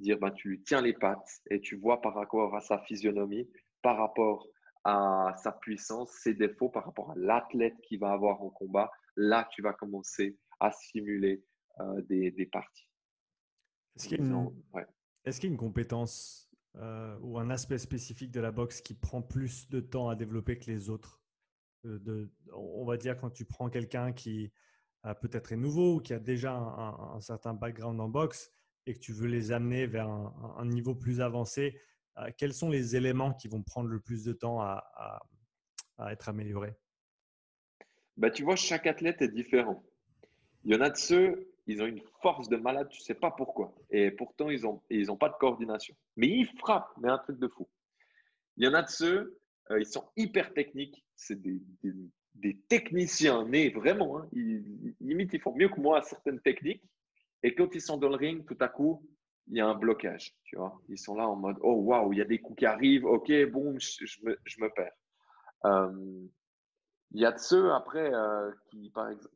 [0.00, 3.48] dire ben, tu lui tiens les pattes et tu vois par rapport à sa physionomie,
[3.82, 4.46] par rapport
[4.84, 8.90] à sa puissance, ses défauts, par rapport à l'athlète qui va avoir en combat.
[9.16, 11.42] Là, tu vas commencer à simuler
[11.80, 12.88] euh, des, des, parties.
[13.96, 14.34] Est-ce qu'il y a
[14.72, 14.86] ouais.
[15.24, 18.94] Est-ce qu'il y a une compétence euh, ou un aspect spécifique de la boxe qui
[18.94, 21.22] prend plus de temps à développer que les autres?
[21.84, 24.52] Euh, On va dire quand tu prends quelqu'un qui
[25.20, 28.52] peut-être est nouveau ou qui a déjà un, certain background en boxe
[28.86, 31.80] et que tu veux les amener vers un, niveau plus avancé,
[32.18, 35.20] euh, quels sont les éléments qui vont prendre le plus de temps à,
[36.10, 36.74] être améliorés?
[38.16, 39.82] Bah, Tu vois, chaque athlète est différent.
[40.64, 43.30] Il y en a de ceux, ils ont une force de malade, tu sais pas
[43.30, 43.74] pourquoi.
[43.90, 45.94] Et pourtant, ils n'ont ils ont pas de coordination.
[46.16, 47.68] Mais ils frappent, mais un truc de fou.
[48.56, 49.38] Il y en a de ceux,
[49.70, 51.04] euh, ils sont hyper techniques.
[51.16, 51.60] C'est des,
[52.68, 54.18] techniciens nés, vraiment.
[54.18, 54.28] Hein.
[54.32, 56.82] Ils, limite, ils font mieux que moi certaines techniques.
[57.42, 59.02] Et quand ils sont dans le ring, tout à coup,
[59.48, 60.34] il y a un blocage.
[60.44, 62.66] Tu vois ils sont là en mode Oh, waouh, il y a des coups qui
[62.66, 63.04] arrivent.
[63.04, 64.92] Ok, boum, je, me, je me, perds.
[65.64, 66.26] Euh,
[67.12, 69.34] il y a de ceux après euh, qui, par exemple,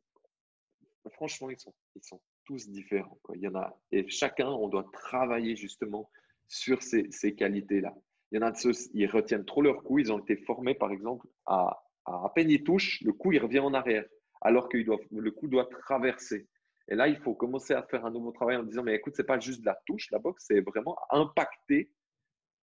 [1.09, 3.19] franchement, ils sont, ils sont tous différents.
[3.35, 6.09] Il y en a, et chacun, on doit travailler justement
[6.47, 7.93] sur ces, qualités-là.
[8.31, 9.99] Il y en a de ceux, ils retiennent trop leur coup.
[9.99, 13.59] Ils ont été formés, par exemple, à à, peine ils touchent, le coup, il revient
[13.59, 14.05] en arrière,
[14.41, 16.47] alors que le coup doit traverser.
[16.89, 19.25] Et là, il faut commencer à faire un nouveau travail en disant, mais écoute, c'est
[19.25, 21.91] pas juste la touche, la boxe, c'est vraiment impacter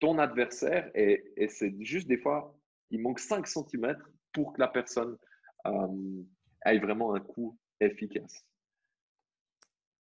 [0.01, 0.91] ton adversaire.
[0.95, 2.57] Et, c'est juste des fois,
[2.91, 3.99] il manque 5 cm
[4.33, 5.19] pour que la personne
[5.67, 6.23] euh,
[6.65, 8.45] ait vraiment un coup efficace.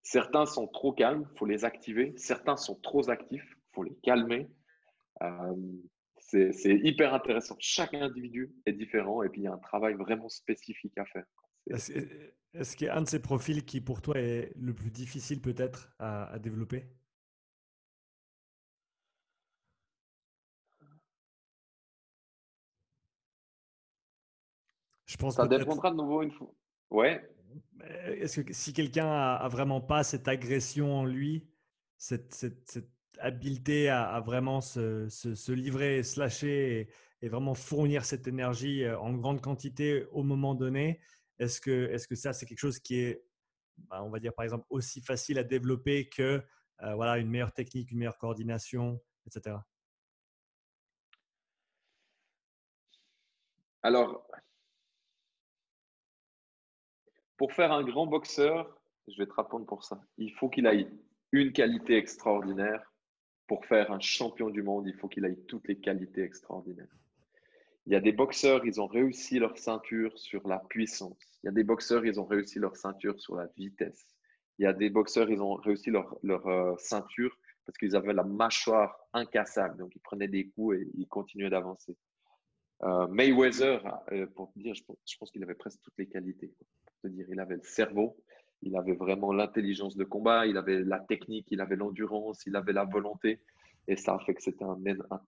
[0.02, 2.12] Certains sont trop calmes, il faut les activer.
[2.16, 4.48] Certains sont trop actifs, il faut les calmer.
[5.22, 5.54] Euh,
[6.18, 7.56] c'est hyper intéressant.
[7.58, 11.24] Chaque individu est différent et puis il y a un travail vraiment spécifique à faire.
[11.66, 15.40] Est-ce qu'il y a un de ces profils qui pour toi est le plus difficile
[15.40, 16.84] peut-être à, développer?
[25.06, 26.52] Je pense Ça dépendra de nouveau une fois.
[26.90, 27.33] Ouais.
[28.06, 31.48] Est-ce que si quelqu'un a, vraiment pas cette agression en lui,
[31.98, 32.46] cette,
[33.18, 36.88] habileté à, vraiment se, livrer, se lâcher
[37.22, 41.00] et, vraiment fournir cette énergie euh, en grande quantité au moment donné,
[41.38, 43.24] est-ce que, est -ce que ça, c'est quelque chose qui est,
[43.88, 46.42] bah, on va dire par exemple, aussi facile à développer que
[46.82, 49.56] euh, voilà, une meilleure technique, une meilleure coordination, etc.
[53.82, 54.26] Alors,
[57.44, 58.74] pour faire un grand boxeur,
[59.06, 60.00] je vais te répondre pour ça.
[60.16, 60.88] Il faut qu'il ait
[61.30, 62.90] une qualité extraordinaire
[63.46, 66.96] pour faire un champion du monde, il faut qu'il ait toutes les qualités extraordinaires.
[67.84, 71.18] Il y a des boxeurs, ils ont réussi leur ceinture sur la puissance.
[71.42, 74.06] Il y a des boxeurs, ils ont réussi leur ceinture sur la vitesse.
[74.58, 77.36] Il y a des boxeurs, ils ont réussi leur, leur euh, ceinture
[77.66, 79.76] parce qu'ils avaient la mâchoire incassable.
[79.76, 81.94] Donc, ils prenaient des coups et ils continuaient d'avancer.
[82.84, 83.82] Euh, Mayweather,
[84.12, 84.82] euh, pour te dire, je,
[85.18, 86.50] pense qu'il avait presque toutes les qualités.
[87.08, 88.16] Dire, il avait le cerveau,
[88.64, 92.72] il avait vraiment l'intelligence de combat, il avait la technique, il avait l'endurance, il avait
[92.72, 93.40] la volonté.
[93.86, 94.78] Et ça a fait que c'était un,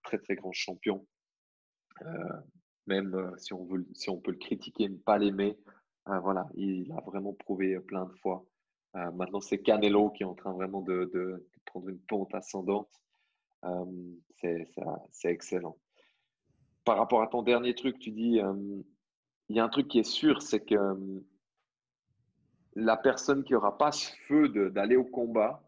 [0.02, 1.06] très, très grand champion.
[2.02, 2.40] Euh,
[2.86, 5.58] même euh, si, on veut, si on peut le critiquer, ne pas l'aimer,
[6.08, 8.46] euh, voilà, il a vraiment prouvé plein de fois.
[8.94, 12.88] maintenant, c'est Canelo qui est en train vraiment de, de, prendre une pente ascendante.
[14.32, 14.66] c'est
[15.24, 15.76] excellent.
[16.84, 18.40] Par rapport à ton dernier truc, tu dis,
[19.48, 20.76] il y a un truc qui est sûr, c'est que
[22.76, 25.62] la personne qui n'aura pas ce feu d'aller au combat,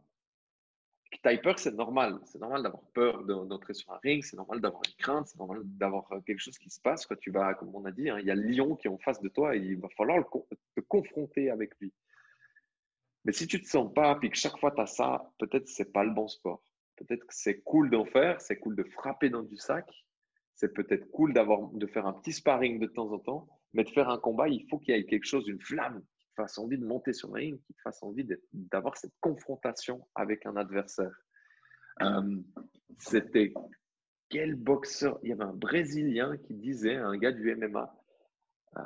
[1.10, 2.20] qui tu peur, c'est normal.
[2.26, 5.62] C'est normal d'avoir peur d'entrer sur un ring, c'est normal d'avoir une crainte, c'est normal
[5.64, 7.06] d'avoir euh, quelque chose qui se passe.
[7.06, 8.90] Quand tu vas, comme on a dit, hein, il y a le lion qui est
[8.90, 10.22] en face de toi et il va falloir
[10.76, 11.94] te confronter avec lui.
[13.24, 15.64] Mais si tu ne te sens pas, puis que chaque fois tu as ça, peut-être
[15.64, 16.62] que ce n'est pas le bon sport.
[16.96, 19.90] Peut-être que c'est cool d'en faire, c'est cool de frapper dans du sac,
[20.56, 24.10] c'est peut-être cool de faire un petit sparring de temps en temps, mais de faire
[24.10, 26.02] un combat, il faut qu'il y ait quelque chose, une flamme
[26.38, 30.46] fasse envie de monter sur le ring, qui te fasse envie d'avoir cette confrontation avec
[30.46, 31.14] un adversaire.
[32.00, 32.36] Euh,
[32.98, 33.52] c'était
[34.28, 35.18] quel boxeur?
[35.22, 37.92] Il y avait un Brésilien qui disait, un gars du MMA,
[38.76, 38.82] euh,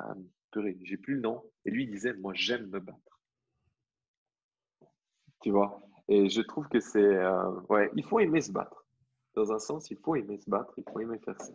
[0.81, 3.21] j'ai plus le nom, et lui disait, moi j'aime me battre.
[5.41, 5.81] Tu vois?
[6.07, 8.85] Et je trouve que c'est, euh, ouais, il faut aimer se battre.
[9.35, 11.53] Dans un sens, il faut aimer se battre, il faut aimer faire ça.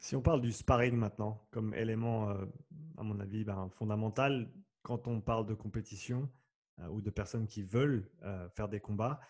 [0.00, 2.46] Si on parle du sparring maintenant comme élément, euh,
[2.96, 4.50] à mon avis, ben, fondamental
[4.82, 6.30] quand on parle de compétition
[6.78, 9.20] euh, ou de personnes qui veulent euh, faire des combats,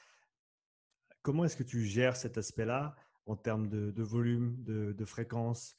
[1.22, 2.94] comment est-ce que tu gères cet aspect-là
[3.26, 5.76] en termes de, volume, de, fréquence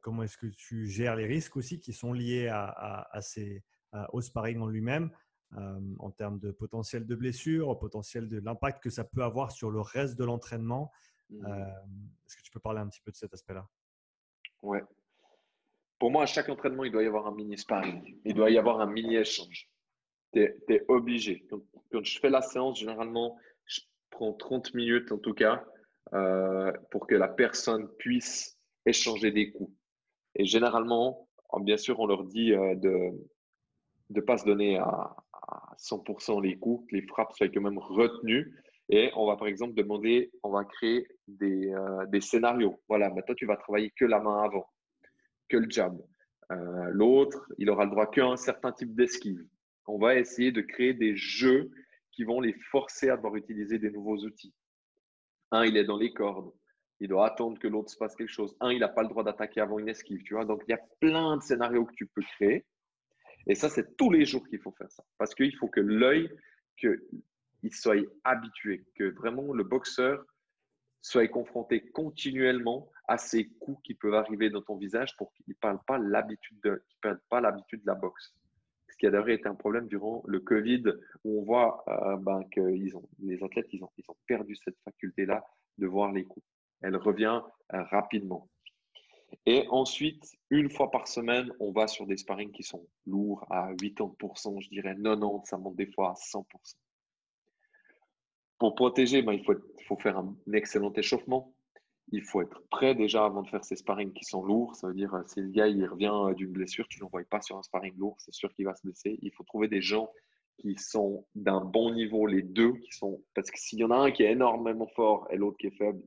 [0.00, 3.62] Comment est-ce que tu gères les risques aussi qui sont liés à, ces,
[4.12, 5.10] au sparring en lui-même
[5.98, 9.80] en termes de potentiel de blessure, potentiel de l'impact que ça peut avoir sur le
[9.80, 10.90] reste de l'entraînement
[11.28, 11.46] mmh.
[11.46, 13.68] Est-ce que tu peux parler un petit peu de cet aspect-là?
[14.62, 14.82] Ouais.
[15.98, 18.18] Pour moi, à chaque entraînement, il doit y avoir un mini sparring.
[18.24, 19.68] Il doit y avoir un mini échange.
[20.32, 21.46] Tu es, obligé.
[21.48, 21.60] Quand,
[22.02, 23.80] je fais la séance, généralement, je
[24.10, 25.64] prends 30 minutes en tout cas
[26.12, 29.72] euh, pour que la personne puisse échanger des coups.
[30.34, 31.28] Et généralement,
[31.60, 33.12] bien sûr, on leur dit euh, de
[34.10, 35.16] ne pas se donner à,
[35.78, 38.54] 100% les coups, que les frappes soient quand même retenues.
[38.88, 42.80] Et on va par exemple demander, on va créer des, euh, des scénarios.
[42.88, 44.68] Voilà, maintenant tu vas travailler que la main avant,
[45.48, 46.00] que le jab.
[46.52, 49.44] Euh, l'autre, il aura le droit qu'à un certain type d'esquive.
[49.88, 51.70] On va essayer de créer des jeux
[52.12, 54.54] qui vont les forcer à devoir utiliser des nouveaux outils.
[55.50, 56.52] Un, il est dans les cordes.
[57.00, 58.56] Il doit attendre que l'autre se passe quelque chose.
[58.60, 60.22] Un, il n'a pas le droit d'attaquer avant une esquive.
[60.22, 62.64] Tu vois Donc, il y a plein de scénarios que tu peux créer.
[63.46, 65.04] Et ça, c'est tous les jours qu'il faut faire ça.
[65.18, 66.30] Parce qu'il faut que l'œil,
[67.68, 70.24] qu'il soit habitué, que vraiment le boxeur
[71.02, 75.54] soit confronté continuellement à ces coups qui peuvent arriver dans ton visage pour qu'il ne
[75.54, 76.82] perde pas l'habitude de,
[77.84, 78.34] la boxe.
[78.88, 80.82] Ce qui a d'ailleurs été un problème durant le Covid,
[81.24, 85.44] où on voit euh, ben, que les athlètes, ils ont, ils ont perdu cette faculté-là
[85.78, 86.46] de voir les coups.
[86.80, 87.40] Elle revient
[87.72, 88.48] euh, rapidement.
[89.44, 93.72] Et ensuite, une fois par semaine, on va sur des sparring qui sont lourds à
[93.74, 96.44] 80%, je dirais 90%, ça monte des fois à 100%.
[98.58, 101.54] Pour protéger, ben, il faut, faire un excellent échauffement.
[102.12, 104.76] Il faut être prêt déjà avant de faire ces sparring qui sont lourds.
[104.76, 107.24] Ça veut dire, euh, si le gars il revient euh, d'une blessure, tu ne l'envoies
[107.28, 109.18] pas sur un sparring lourd, c'est sûr qu'il va se blesser.
[109.22, 110.10] Il faut trouver des gens
[110.58, 113.96] qui sont d'un bon niveau, les deux, qui sont parce que s'il y en a
[113.96, 116.00] un qui est énormément fort et l'autre qui est faible,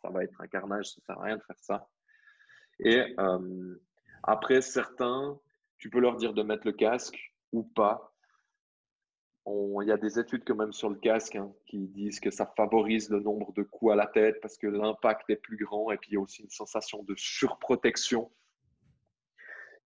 [0.00, 1.88] ça va être un carnage, ça ne sert à rien de faire ça.
[2.78, 3.74] Et euh,
[4.22, 5.38] après, certains,
[5.78, 7.18] tu peux leur dire de mettre le casque
[7.52, 8.09] ou pas.
[9.82, 12.46] Il y a des études quand même sur le casque hein, qui disent que ça
[12.56, 15.96] favorise le nombre de coups à la tête parce que l'impact est plus grand et
[15.96, 18.30] puis il y a aussi une sensation de surprotection.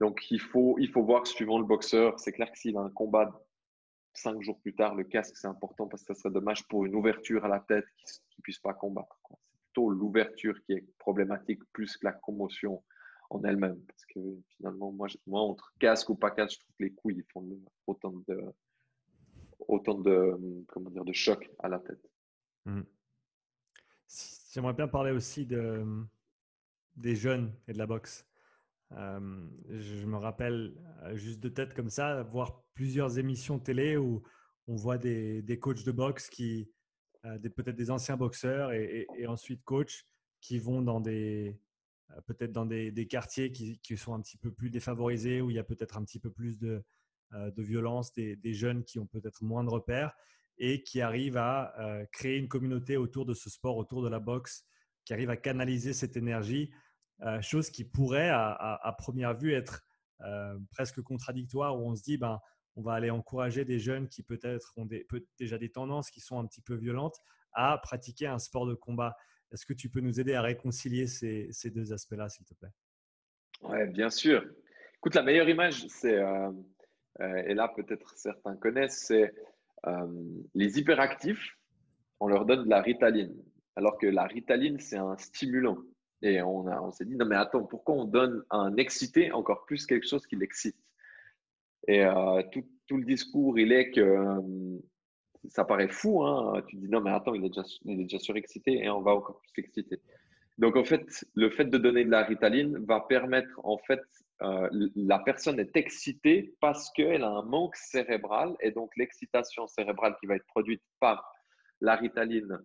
[0.01, 2.19] Donc il faut, il faut voir suivant le boxeur.
[2.19, 3.41] C'est clair que s'il a un combat
[4.12, 6.95] cinq jours plus tard, le casque c'est important parce que ça serait dommage pour une
[6.95, 9.19] ouverture à la tête qu'il ne puisse pas combattre
[9.83, 12.83] l'ouverture qui est problématique plus que la commotion
[13.31, 13.81] en elle-même.
[13.87, 14.21] Parce que
[14.57, 17.47] finalement, moi, moi, entre casque ou pas casque, je trouve que les couilles ils font
[17.87, 18.41] autant de,
[19.59, 22.11] autant de, comment dire, de choc à la tête.
[22.65, 22.83] Hmm.
[24.53, 25.85] J'aimerais bien parler aussi de,
[26.97, 28.27] des jeunes et de la boxe.
[28.91, 34.23] Je me rappelle euh, juste de tête comme ça, voir plusieurs émissions télé où
[34.69, 36.71] on voit des, des coachs de boxe qui,
[37.27, 40.05] euh, peut-être des anciens boxeurs et, ensuite coach
[40.43, 41.59] qui vont dans des
[42.11, 45.59] euh, peut-être dans des, quartiers qui, sont un petit peu plus défavorisés où il y
[45.59, 46.85] a peut-être un petit peu plus de,
[47.35, 50.14] de violence, des, jeunes qui ont peut-être moins de repères
[50.59, 51.74] et qui arrivent à
[52.12, 54.64] créer une communauté autour de ce sport, autour de la boxe,
[55.05, 56.72] qui arrivent à canaliser cette énergie,
[57.41, 59.85] chose qui pourrait à, première vue être
[60.70, 62.39] presque contradictoire où on se dit ben
[62.76, 64.89] on va aller encourager des jeunes qui peut-être ont
[65.39, 67.18] déjà des tendances qui sont un petit peu violentes
[67.53, 69.16] à pratiquer un sport de combat.
[69.53, 72.72] Est-ce que tu peux nous aider à réconcilier ces, deux aspects-là, s'il te plaît?
[73.62, 74.45] Oui, bien sûr.
[74.97, 76.53] Écoute, la meilleure image, c'est, euh, euh,
[77.21, 79.33] et là peut-être certains connaissent, c'est
[79.87, 80.07] euh,
[80.55, 81.57] les hyperactifs,
[82.21, 83.35] on leur donne de la ritaline,
[83.77, 85.79] alors que la ritaline, c'est un stimulant.
[86.23, 89.67] Et on, on s'est dit, non mais attends, pourquoi on donne à un excité encore
[89.67, 90.77] plus quelque chose qui l'excite?
[91.87, 94.41] Et euh, tout, le discours, il est que euh,
[95.49, 96.23] ça paraît fou.
[96.23, 99.03] Hein tu dis non, mais attends, il est déjà, il est déjà surexcité et on
[99.03, 100.01] va encore plus l'exciter.
[100.57, 104.01] Donc, en fait, le fait de donner de la ritaline va permettre, en fait,
[104.43, 110.16] euh, la personne est excitée parce qu'elle a un manque cérébral et donc l'excitation cérébrale
[110.20, 111.24] qui va être produite par
[111.80, 112.59] la ritaline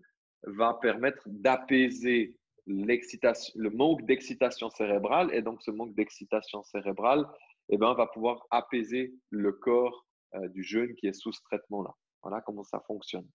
[0.43, 7.25] va permettre d'apaiser le manque d'excitation cérébrale et donc ce manque d'excitation cérébrale
[7.69, 10.05] eh ben, va pouvoir apaiser le corps
[10.35, 11.91] euh, du jeune qui est sous ce traitement-là.
[12.21, 13.27] Voilà comment ça fonctionne.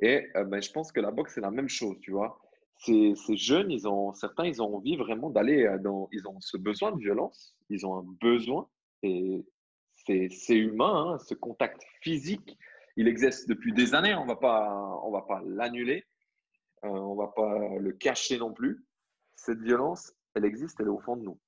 [0.00, 2.40] Et euh, ben, je pense que la boxe, c'est la même chose, tu vois.
[2.78, 6.40] Ces, ces, jeunes, ils ont, certains, ils ont envie vraiment d'aller euh, dans, ils ont
[6.40, 8.68] ce besoin de violence, ils ont un besoin,
[9.02, 9.44] et
[10.06, 12.56] c'est humain, hein, ce contact physique,
[12.96, 16.04] il existe depuis des années, on ne va pas, pas l'annuler,
[16.82, 18.84] on ne va pas le cacher non plus.
[19.36, 21.38] Cette violence, elle existe, elle est au fond de nous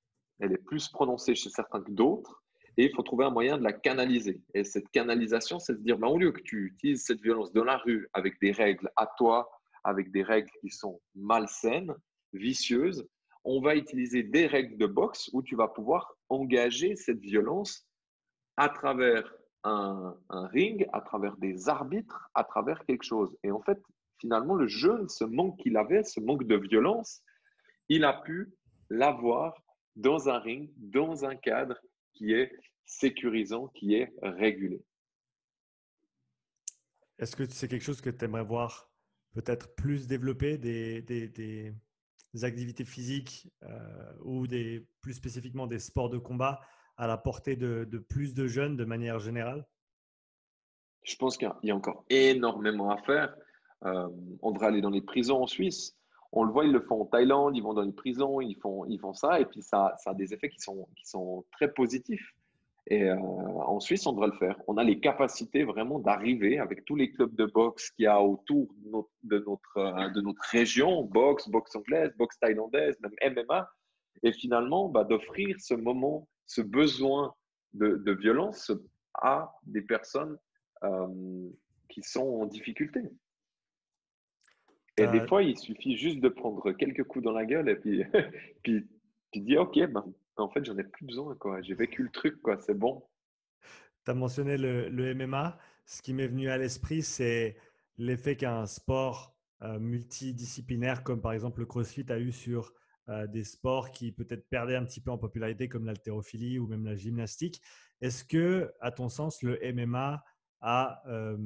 [0.41, 2.43] elle est plus prononcée chez certains que d'autres,
[2.77, 4.41] et il faut trouver un moyen de la canaliser.
[4.55, 7.65] Et cette canalisation, c'est de dire, ben, au lieu que tu utilises cette violence dans
[7.65, 9.51] la rue avec des règles à toi,
[9.85, 11.95] avec des règles qui sont malsaines,
[12.33, 13.07] vicieuses,
[13.45, 17.87] on va utiliser des règles de boxe où tu vas pouvoir engager cette violence
[18.57, 23.37] à travers un, un, ring, à travers des arbitres, à travers quelque chose.
[23.43, 23.81] Et en fait,
[24.19, 27.23] finalement, le jeune, ce manque qu'il avait, ce manque de violence,
[27.89, 28.53] il a pu
[28.91, 29.55] l'avoir
[29.97, 31.79] dans un ring, dans un cadre
[32.13, 32.53] qui est
[32.85, 34.83] sécurisant, qui est régulé.
[37.19, 38.90] Est-ce que c'est quelque chose que tu aimerais voir
[39.33, 41.75] peut-être plus développé, des,
[42.43, 46.61] activités physiques euh, ou des, plus spécifiquement des sports de combat
[46.97, 49.67] à la portée de, plus de jeunes de manière générale?
[51.03, 53.35] Je pense qu'il y a encore énormément à faire.
[53.85, 54.09] Euh,
[54.43, 55.97] on devrait aller dans les prisons en Suisse
[56.33, 58.85] on le voit, ils le font en Thaïlande, ils vont dans les prisons, ils font,
[58.85, 62.35] ils font ça, et puis ça, a des effets qui sont très positifs.
[62.91, 64.61] Et euh, en Suisse, on devrait le faire.
[64.67, 68.21] On a les capacités vraiment d'arriver avec tous les clubs de boxe qu'il y a
[68.21, 68.91] autour de
[69.39, 73.71] notre, euh, de notre, région, boxe, boxe anglaise, boxe thaïlandaise, même MMA,
[74.25, 77.33] et finalement bah, d'offrir ce moment, ce besoin
[77.75, 78.73] de, violence
[79.15, 80.37] à des personnes
[80.83, 81.49] euh,
[81.89, 83.03] qui sont en difficulté.
[84.97, 88.03] Et des fois, il suffit juste de prendre quelques coups dans la gueule et puis,
[88.65, 88.85] puis
[89.33, 90.05] tu dis, OK, ben,
[90.41, 91.35] en fait, j'en ai plus besoin.
[91.37, 91.61] quoi.
[91.63, 92.59] J'ai vécu le truc, quoi.
[92.59, 93.03] c'est bon.
[94.05, 95.59] Tu as mentionné le, MMA.
[95.87, 97.57] Ce qui m'est venu à l'esprit, c'est
[97.99, 102.73] l'effet qu'un sport euh, multidisciplinaire, comme par exemple le CrossFit, a eu sur
[103.09, 106.85] euh, des sports qui peut-être perdaient un petit peu en popularité, comme l'haltérophilie ou même
[106.85, 107.61] la gymnastique.
[108.01, 110.25] Est-ce que, à ton sens, le MMA
[110.61, 111.37] a euh,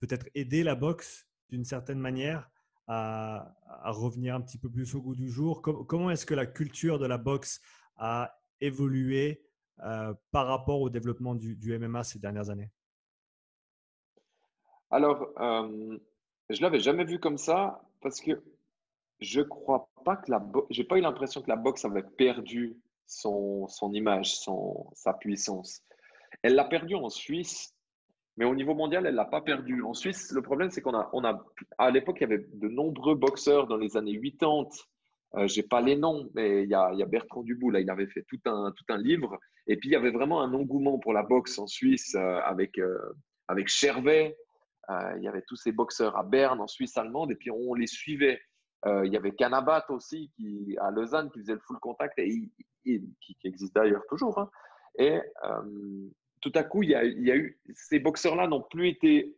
[0.00, 2.50] peut-être aidé la boxe d'une certaine manière
[2.88, 5.62] à, revenir un petit peu plus au goût du jour?
[5.62, 7.60] Comment est-ce que la culture de la boxe
[7.96, 9.42] a évolué
[9.80, 12.70] euh, par rapport au développement du, MMA ces dernières années?
[14.90, 15.98] Alors, euh,
[16.50, 18.42] je ne l'avais jamais vu comme ça parce que
[19.20, 23.66] je crois pas que la j'ai pas eu l'impression que la boxe avait perdu son,
[23.68, 25.82] son image, son, sa puissance.
[26.42, 27.74] Elle l'a perdu en Suisse,
[28.36, 29.82] mais au niveau mondial, elle l'a pas perdu.
[29.82, 31.44] En Suisse, le problème, c'est qu'on a, on a,
[31.78, 34.68] à l'époque, il y avait de nombreux boxeurs dans les années 80
[35.36, 38.24] euh, j'ai pas les noms, mais il y a, Bertrand Dubout, là, il avait fait
[38.28, 39.38] tout un, tout un livre.
[39.66, 42.78] Et puis, il y avait vraiment un engouement pour la boxe en Suisse euh, avec,
[42.78, 42.98] euh,
[43.48, 44.36] avec Chervet.
[45.16, 47.86] il y avait tous ces boxeurs à Berne, en Suisse allemande, et puis on les
[47.86, 48.40] suivait.
[48.86, 52.50] il y avait Canabat aussi, qui, à Lausanne, qui faisait le full contact, et
[52.82, 54.38] qui, existe d'ailleurs toujours.
[54.38, 54.50] Hein.
[54.98, 55.18] Et
[56.42, 59.34] tout à coup, il y a, eu, ces boxeurs-là n'ont plus été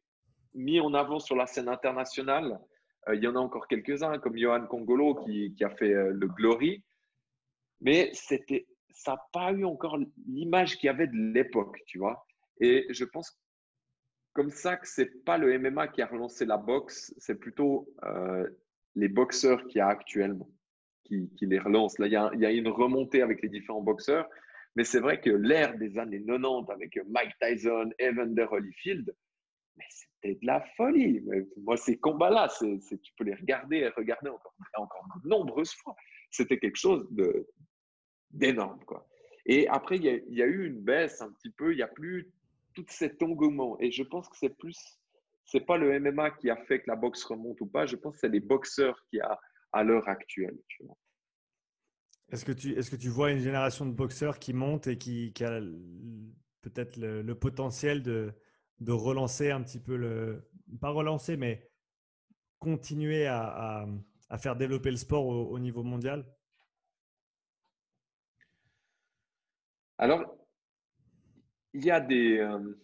[0.55, 2.57] mis en avant sur la scène internationale euh,
[3.13, 6.83] il y en a encore quelques-uns, comme Johan Congolo qui, a fait euh, le Glory.
[7.81, 12.27] Mais ça n'a pas eu encore l'image qu'il y avait de l'époque, tu vois.
[12.61, 13.39] Et je pense
[14.33, 18.49] comme ça que c'est pas le MMA qui a relancé la boxe, c'est plutôt euh,
[18.95, 20.49] les boxeurs qui a actuellement
[21.05, 21.99] qui, les relancent.
[21.99, 24.29] Là, il y, a, y, une remontée avec les différents boxeurs,
[24.75, 29.15] mais c'est vrai que l'ère des années 90 avec Mike Tyson, Evander Holyfield,
[29.77, 29.85] mais
[30.33, 31.23] de la folie.
[31.59, 35.95] Moi, ces combats-là, tu peux les regarder et regarder encore, encore de nombreuses fois.
[36.31, 37.07] C'était quelque chose
[38.31, 38.83] d'énorme.
[38.87, 39.07] Quoi.
[39.47, 41.73] Et après, il y, a, eu une baisse un petit peu.
[41.73, 42.33] Il n'y a plus
[42.75, 43.79] tout cet engouement.
[43.81, 44.99] Et je pense que c'est plus,
[45.45, 47.87] c'est pas le MMA qui a fait que la boxe remonte ou pas.
[47.87, 49.39] Je pense que c'est les boxeurs qui a
[49.73, 50.57] à l'heure actuelle.
[52.33, 55.33] Est-ce que, tu, est-ce que tu vois une génération de boxeurs qui monte et qui,
[55.45, 55.61] a
[56.63, 58.33] peut-être le potentiel de,
[58.81, 60.49] de relancer un petit peu le.
[60.81, 61.71] Pas relancer, mais
[62.59, 63.87] continuer à,
[64.39, 66.25] faire développer le sport au, niveau mondial?
[69.99, 70.23] Alors,
[71.73, 72.39] il y a des.
[72.39, 72.77] Euh,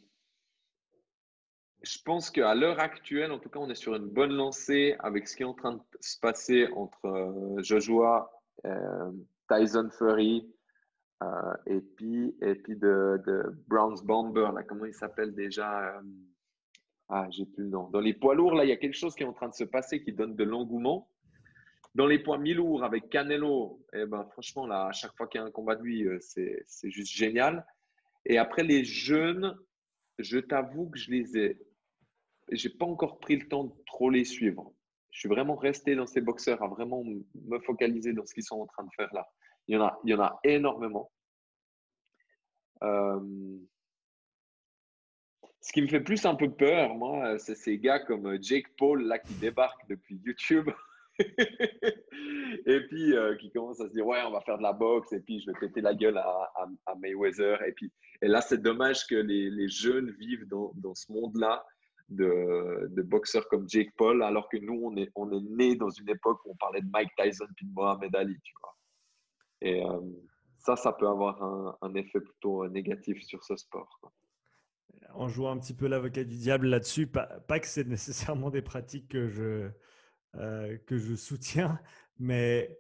[1.83, 5.27] je pense qu'à l'heure actuelle, en tout cas, on est sur une bonne lancée avec
[5.27, 8.31] ce qui est en train de se passer entre euh, Joshua,
[8.67, 9.11] euh,
[9.49, 10.47] Tyson Fury,
[11.23, 16.03] euh, et puis, et puis de, de Browns Bomber, là, comment il s'appelle déjà euh,
[17.09, 17.91] Ah, j'ai plus le nom.
[17.91, 19.55] Dans les poids lourds, là, il y a quelque chose qui est en train de
[19.55, 21.11] se passer qui donne de l'engouement.
[21.95, 25.45] Dans les poids mi-lourds avec Canelo, eh ben, franchement, là, à chaque fois qu'il y
[25.45, 27.67] a un combat de lui, euh, c'est, juste génial.
[28.25, 29.59] Et après, les jeunes,
[30.19, 31.59] je t'avoue que je les ai.
[32.51, 34.73] J'ai pas encore pris le temps de trop les suivre.
[35.11, 38.61] Je suis vraiment resté dans ces boxeurs à vraiment me focaliser dans ce qu'ils sont
[38.61, 39.29] en train de faire là.
[39.71, 41.13] Il y en a, il y en a énormément.
[42.83, 43.57] Euh,
[45.61, 49.05] ce qui me fait plus un peu peur, moi, c'est ces gars comme Jake Paul
[49.05, 50.69] là qui débarquent depuis YouTube.
[51.21, 55.13] et puis euh, qui commencent à se dire ouais on va faire de la boxe
[55.13, 56.51] et puis je vais péter la gueule à,
[56.87, 57.93] à, Mayweather et puis
[58.23, 61.63] et là c'est dommage que les, les, jeunes vivent dans, dans ce monde là
[62.09, 65.91] de, de, boxeurs comme Jake Paul alors que nous on est on est né dans
[65.91, 68.75] une époque où on parlait de Mike Tyson puis de Mohamed Ali tu vois
[69.61, 70.01] et euh,
[70.59, 71.43] ça, ça peut avoir
[71.83, 74.01] un, effet plutôt euh, négatif sur ce sport.
[75.15, 79.09] En jouant un petit peu l'avocat du diable là-dessus, pas, que c'est nécessairement des pratiques
[79.09, 79.71] que je,
[80.37, 81.81] euh, que je soutiens,
[82.19, 82.79] mais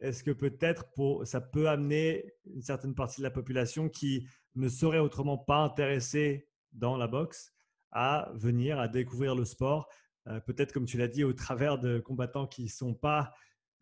[0.00, 0.86] est-ce que peut-être
[1.24, 4.26] ça peut amener une certaine partie de la population qui
[4.56, 7.52] ne serait autrement pas intéressée dans la boxe
[7.92, 9.88] à venir, à découvrir le sport,
[10.24, 13.32] peut-être comme tu l'as dit, au travers de combattants qui ne sont pas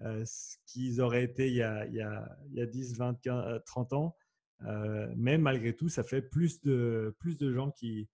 [0.00, 3.20] ce qu'ils auraient été il y a, il y a, il y a 10, 20,
[3.64, 4.16] 30 ans.
[4.62, 8.08] Euh, mais malgré tout, ça fait plus de, gens qui,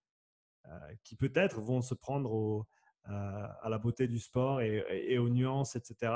[0.67, 2.67] euh, qui peut-être vont se prendre
[3.05, 6.13] à la beauté du sport et, aux nuances, etc.,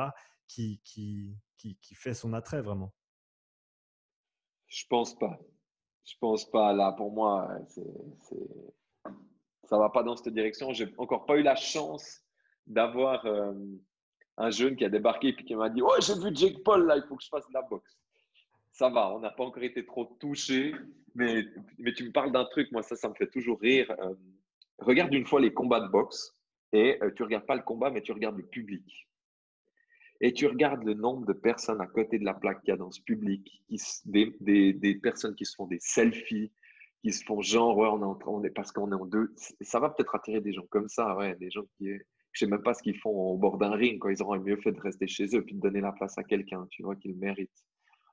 [0.49, 1.37] qui, qui,
[1.95, 2.93] fait son attrait vraiment
[4.67, 5.39] Je pense pas.
[6.05, 6.73] Je pense pas.
[6.73, 7.87] Là, pour moi, c'est,
[9.65, 10.73] ça va pas dans cette direction.
[10.73, 12.25] J'ai encore pas eu la chance
[12.67, 13.55] d'avoir euh,
[14.41, 16.97] un jeune qui a débarqué et qui m'a dit Oh, j'ai vu Jake Paul, là,
[16.97, 17.99] il faut que je fasse de la boxe.
[18.73, 20.75] Ça va, on n'a pas encore été trop touché,
[21.15, 21.45] mais,
[21.79, 23.91] mais tu me parles d'un truc, moi, ça, ça me fait toujours rire.
[23.99, 24.15] Euh,
[24.79, 26.35] regarde une fois les combats de boxe
[26.73, 29.09] et tu euh, tu regardes pas le combat, mais tu regardes le public.
[30.23, 32.77] Et tu regardes le nombre de personnes à côté de la plaque qu'il y a
[32.77, 36.53] dans ce public, qui, des, des, des, personnes qui se font des selfies,
[37.03, 39.35] qui se font genre, ouais, on est, on est parce qu'on est en deux.
[39.61, 41.91] Ça va peut-être attirer des gens comme ça, ouais, des gens qui,
[42.33, 44.57] je sais même pas ce qu'ils font au bord d'un ring, quand ils auraient mieux
[44.57, 47.17] fait de rester chez eux puis de donner la place à quelqu'un, tu vois, qu'ils
[47.17, 47.65] méritent.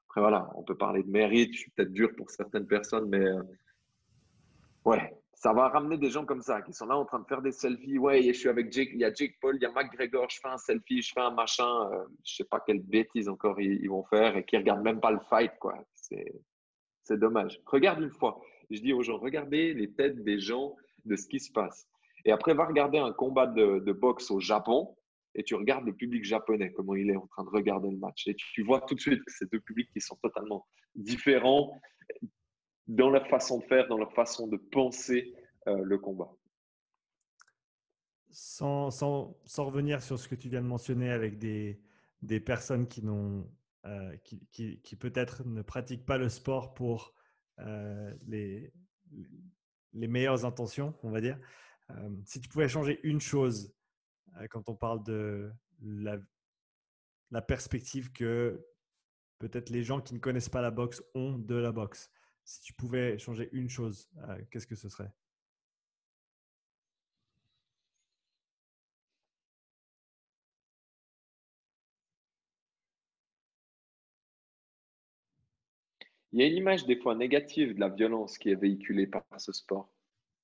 [0.08, 3.26] Après, voilà, on peut parler de mérite, je suis peut-être dur pour certaines personnes, mais
[3.26, 3.42] euh,
[4.86, 7.44] ouais, ça va ramener des gens comme ça, qui sont là en train de faire
[7.44, 8.00] des selfies.
[8.00, 10.40] Ouais, je suis avec Jake, il y a Jake Paul, il y a McGregor, je
[10.40, 13.88] fais un selfie, je fais un machin, euh, je sais pas quelle bêtise encore ils,
[13.88, 15.78] vont faire et qui regardent même pas le fight, quoi.
[15.94, 17.62] C'est dommage.
[17.66, 18.42] Regarde une fois.
[18.72, 21.88] Je dis aux gens, regardez les têtes des gens de ce qui se passe.
[22.28, 24.96] Et après, va regarder un combat de, boxe au Japon
[25.34, 28.28] et tu regardes le public japonais, comment il est en train de regarder le match.
[28.28, 31.80] Et tu vois tout de suite que c'est deux publics qui sont totalement différents
[32.88, 35.34] dans leur façon de faire, dans leur façon de penser
[35.68, 36.30] euh, le combat.
[38.30, 41.80] Sans, sans, sans, revenir sur ce que tu viens de mentionner avec des,
[42.22, 43.02] des personnes qui,
[43.86, 44.18] euh,
[44.52, 47.14] qui, qui peut-être ne pratiquent pas le sport pour
[47.60, 48.74] euh, les,
[49.94, 51.40] les meilleures intentions, on va dire.
[52.26, 53.74] Si tu pouvais changer une chose
[54.50, 56.18] quand on parle de la,
[57.32, 58.66] la perspective que
[59.40, 62.10] peut-être les gens qui ne connaissent pas la boxe ont de la boxe,
[62.44, 65.12] si tu pouvais changer une chose, euh, qu'est-ce que ce serait?
[76.32, 79.26] Il y a une image des fois négative de la violence qui est véhiculée par
[79.40, 79.90] ce sport.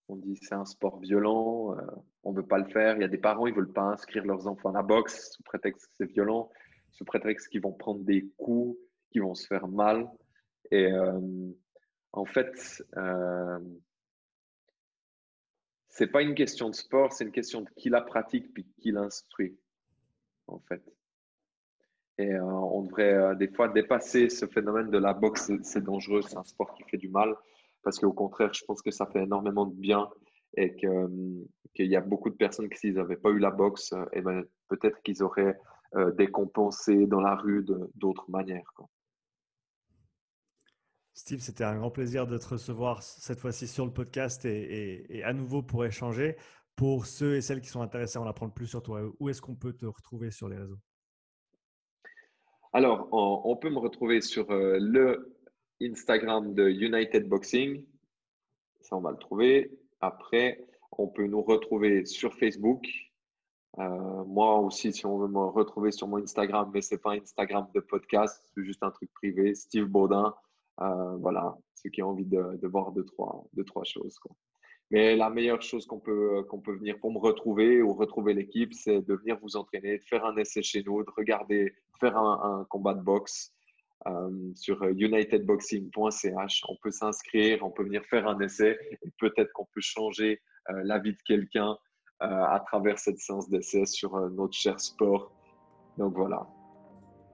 [0.09, 1.81] On dit c'est un sport violent, euh,
[2.23, 2.95] on ne veut pas le faire.
[2.95, 5.31] Il y a des parents, ils ne veulent pas inscrire leurs enfants à la boxe
[5.31, 6.51] sous prétexte que c'est violent,
[6.91, 8.77] sous prétexte qu'ils vont prendre des coups,
[9.11, 10.09] qu'ils vont se faire mal.
[10.71, 11.19] Et euh,
[12.11, 13.59] en fait, euh,
[15.89, 18.91] c'est pas une question de sport, c'est une question de qui la pratique puis qui
[18.91, 19.57] l'instruit,
[20.47, 20.81] en fait.
[22.17, 26.37] Et euh, on devrait des fois dépasser ce phénomène de la boxe, c'est dangereux, c'est
[26.37, 27.35] un sport qui fait du mal,
[27.83, 30.09] parce qu'au contraire, je pense que ça fait énormément de bien
[30.55, 31.07] et euh,
[31.75, 34.21] qu'il y a beaucoup de personnes qui, s'ils n'avaient pas eu la boxe, et eh
[34.21, 35.57] ben, peut-être qu'ils auraient
[36.17, 37.63] décompensé dans la rue
[37.93, 38.65] d'autres manières.
[38.75, 38.89] Quoi.
[41.13, 45.33] Steve, c'était un grand plaisir de te recevoir cette fois-ci sur le podcast et, à
[45.33, 46.35] nouveau pour échanger.
[46.75, 49.39] Pour ceux et celles qui sont intéressés à en apprendre plus sur toi, où est-ce
[49.39, 50.79] qu'on peut te retrouver sur les réseaux?
[52.73, 55.32] Alors, on, peut me retrouver sur euh, le
[55.91, 57.85] Instagram de United Boxing.
[58.81, 59.71] Ça, on va le trouver.
[60.01, 62.87] Après, on peut nous retrouver sur Facebook.
[63.79, 67.13] Euh, moi aussi, si on veut me retrouver sur mon Instagram, mais ce n'est pas
[67.13, 70.33] Instagram de podcast, c'est juste un truc privé, Steve Baudin.
[70.81, 74.19] Euh, voilà, ceux qui ont envie de, voir deux trois, deux, trois choses.
[74.91, 79.01] Mais la meilleure chose qu'on peut, peut venir pour me retrouver ou retrouver l'équipe, c'est
[79.01, 82.93] de venir vous entraîner, de faire un essai chez nous, de regarder, faire un, combat
[82.93, 83.53] de boxe
[84.07, 86.63] euh, sur unitedboxing.ch.
[86.67, 90.81] On peut s'inscrire, on peut venir faire un essai et peut-être qu'on peut changer euh,
[90.83, 91.77] la vie de quelqu'un
[92.19, 95.33] à travers cette séance d'essai sur notre cher sport.
[95.97, 96.47] Donc voilà.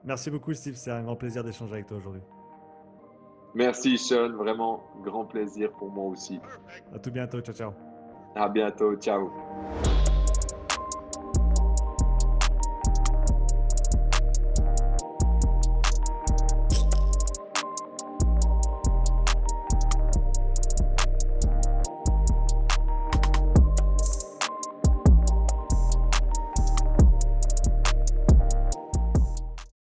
[0.04, 2.22] Merci beaucoup Steve, c'est un grand plaisir d'échanger avec toi aujourd'hui.
[3.54, 6.40] Merci Sean, vraiment grand plaisir pour moi aussi.
[6.92, 7.72] À tout bientôt, ciao ciao.
[8.34, 9.30] À bientôt, ciao.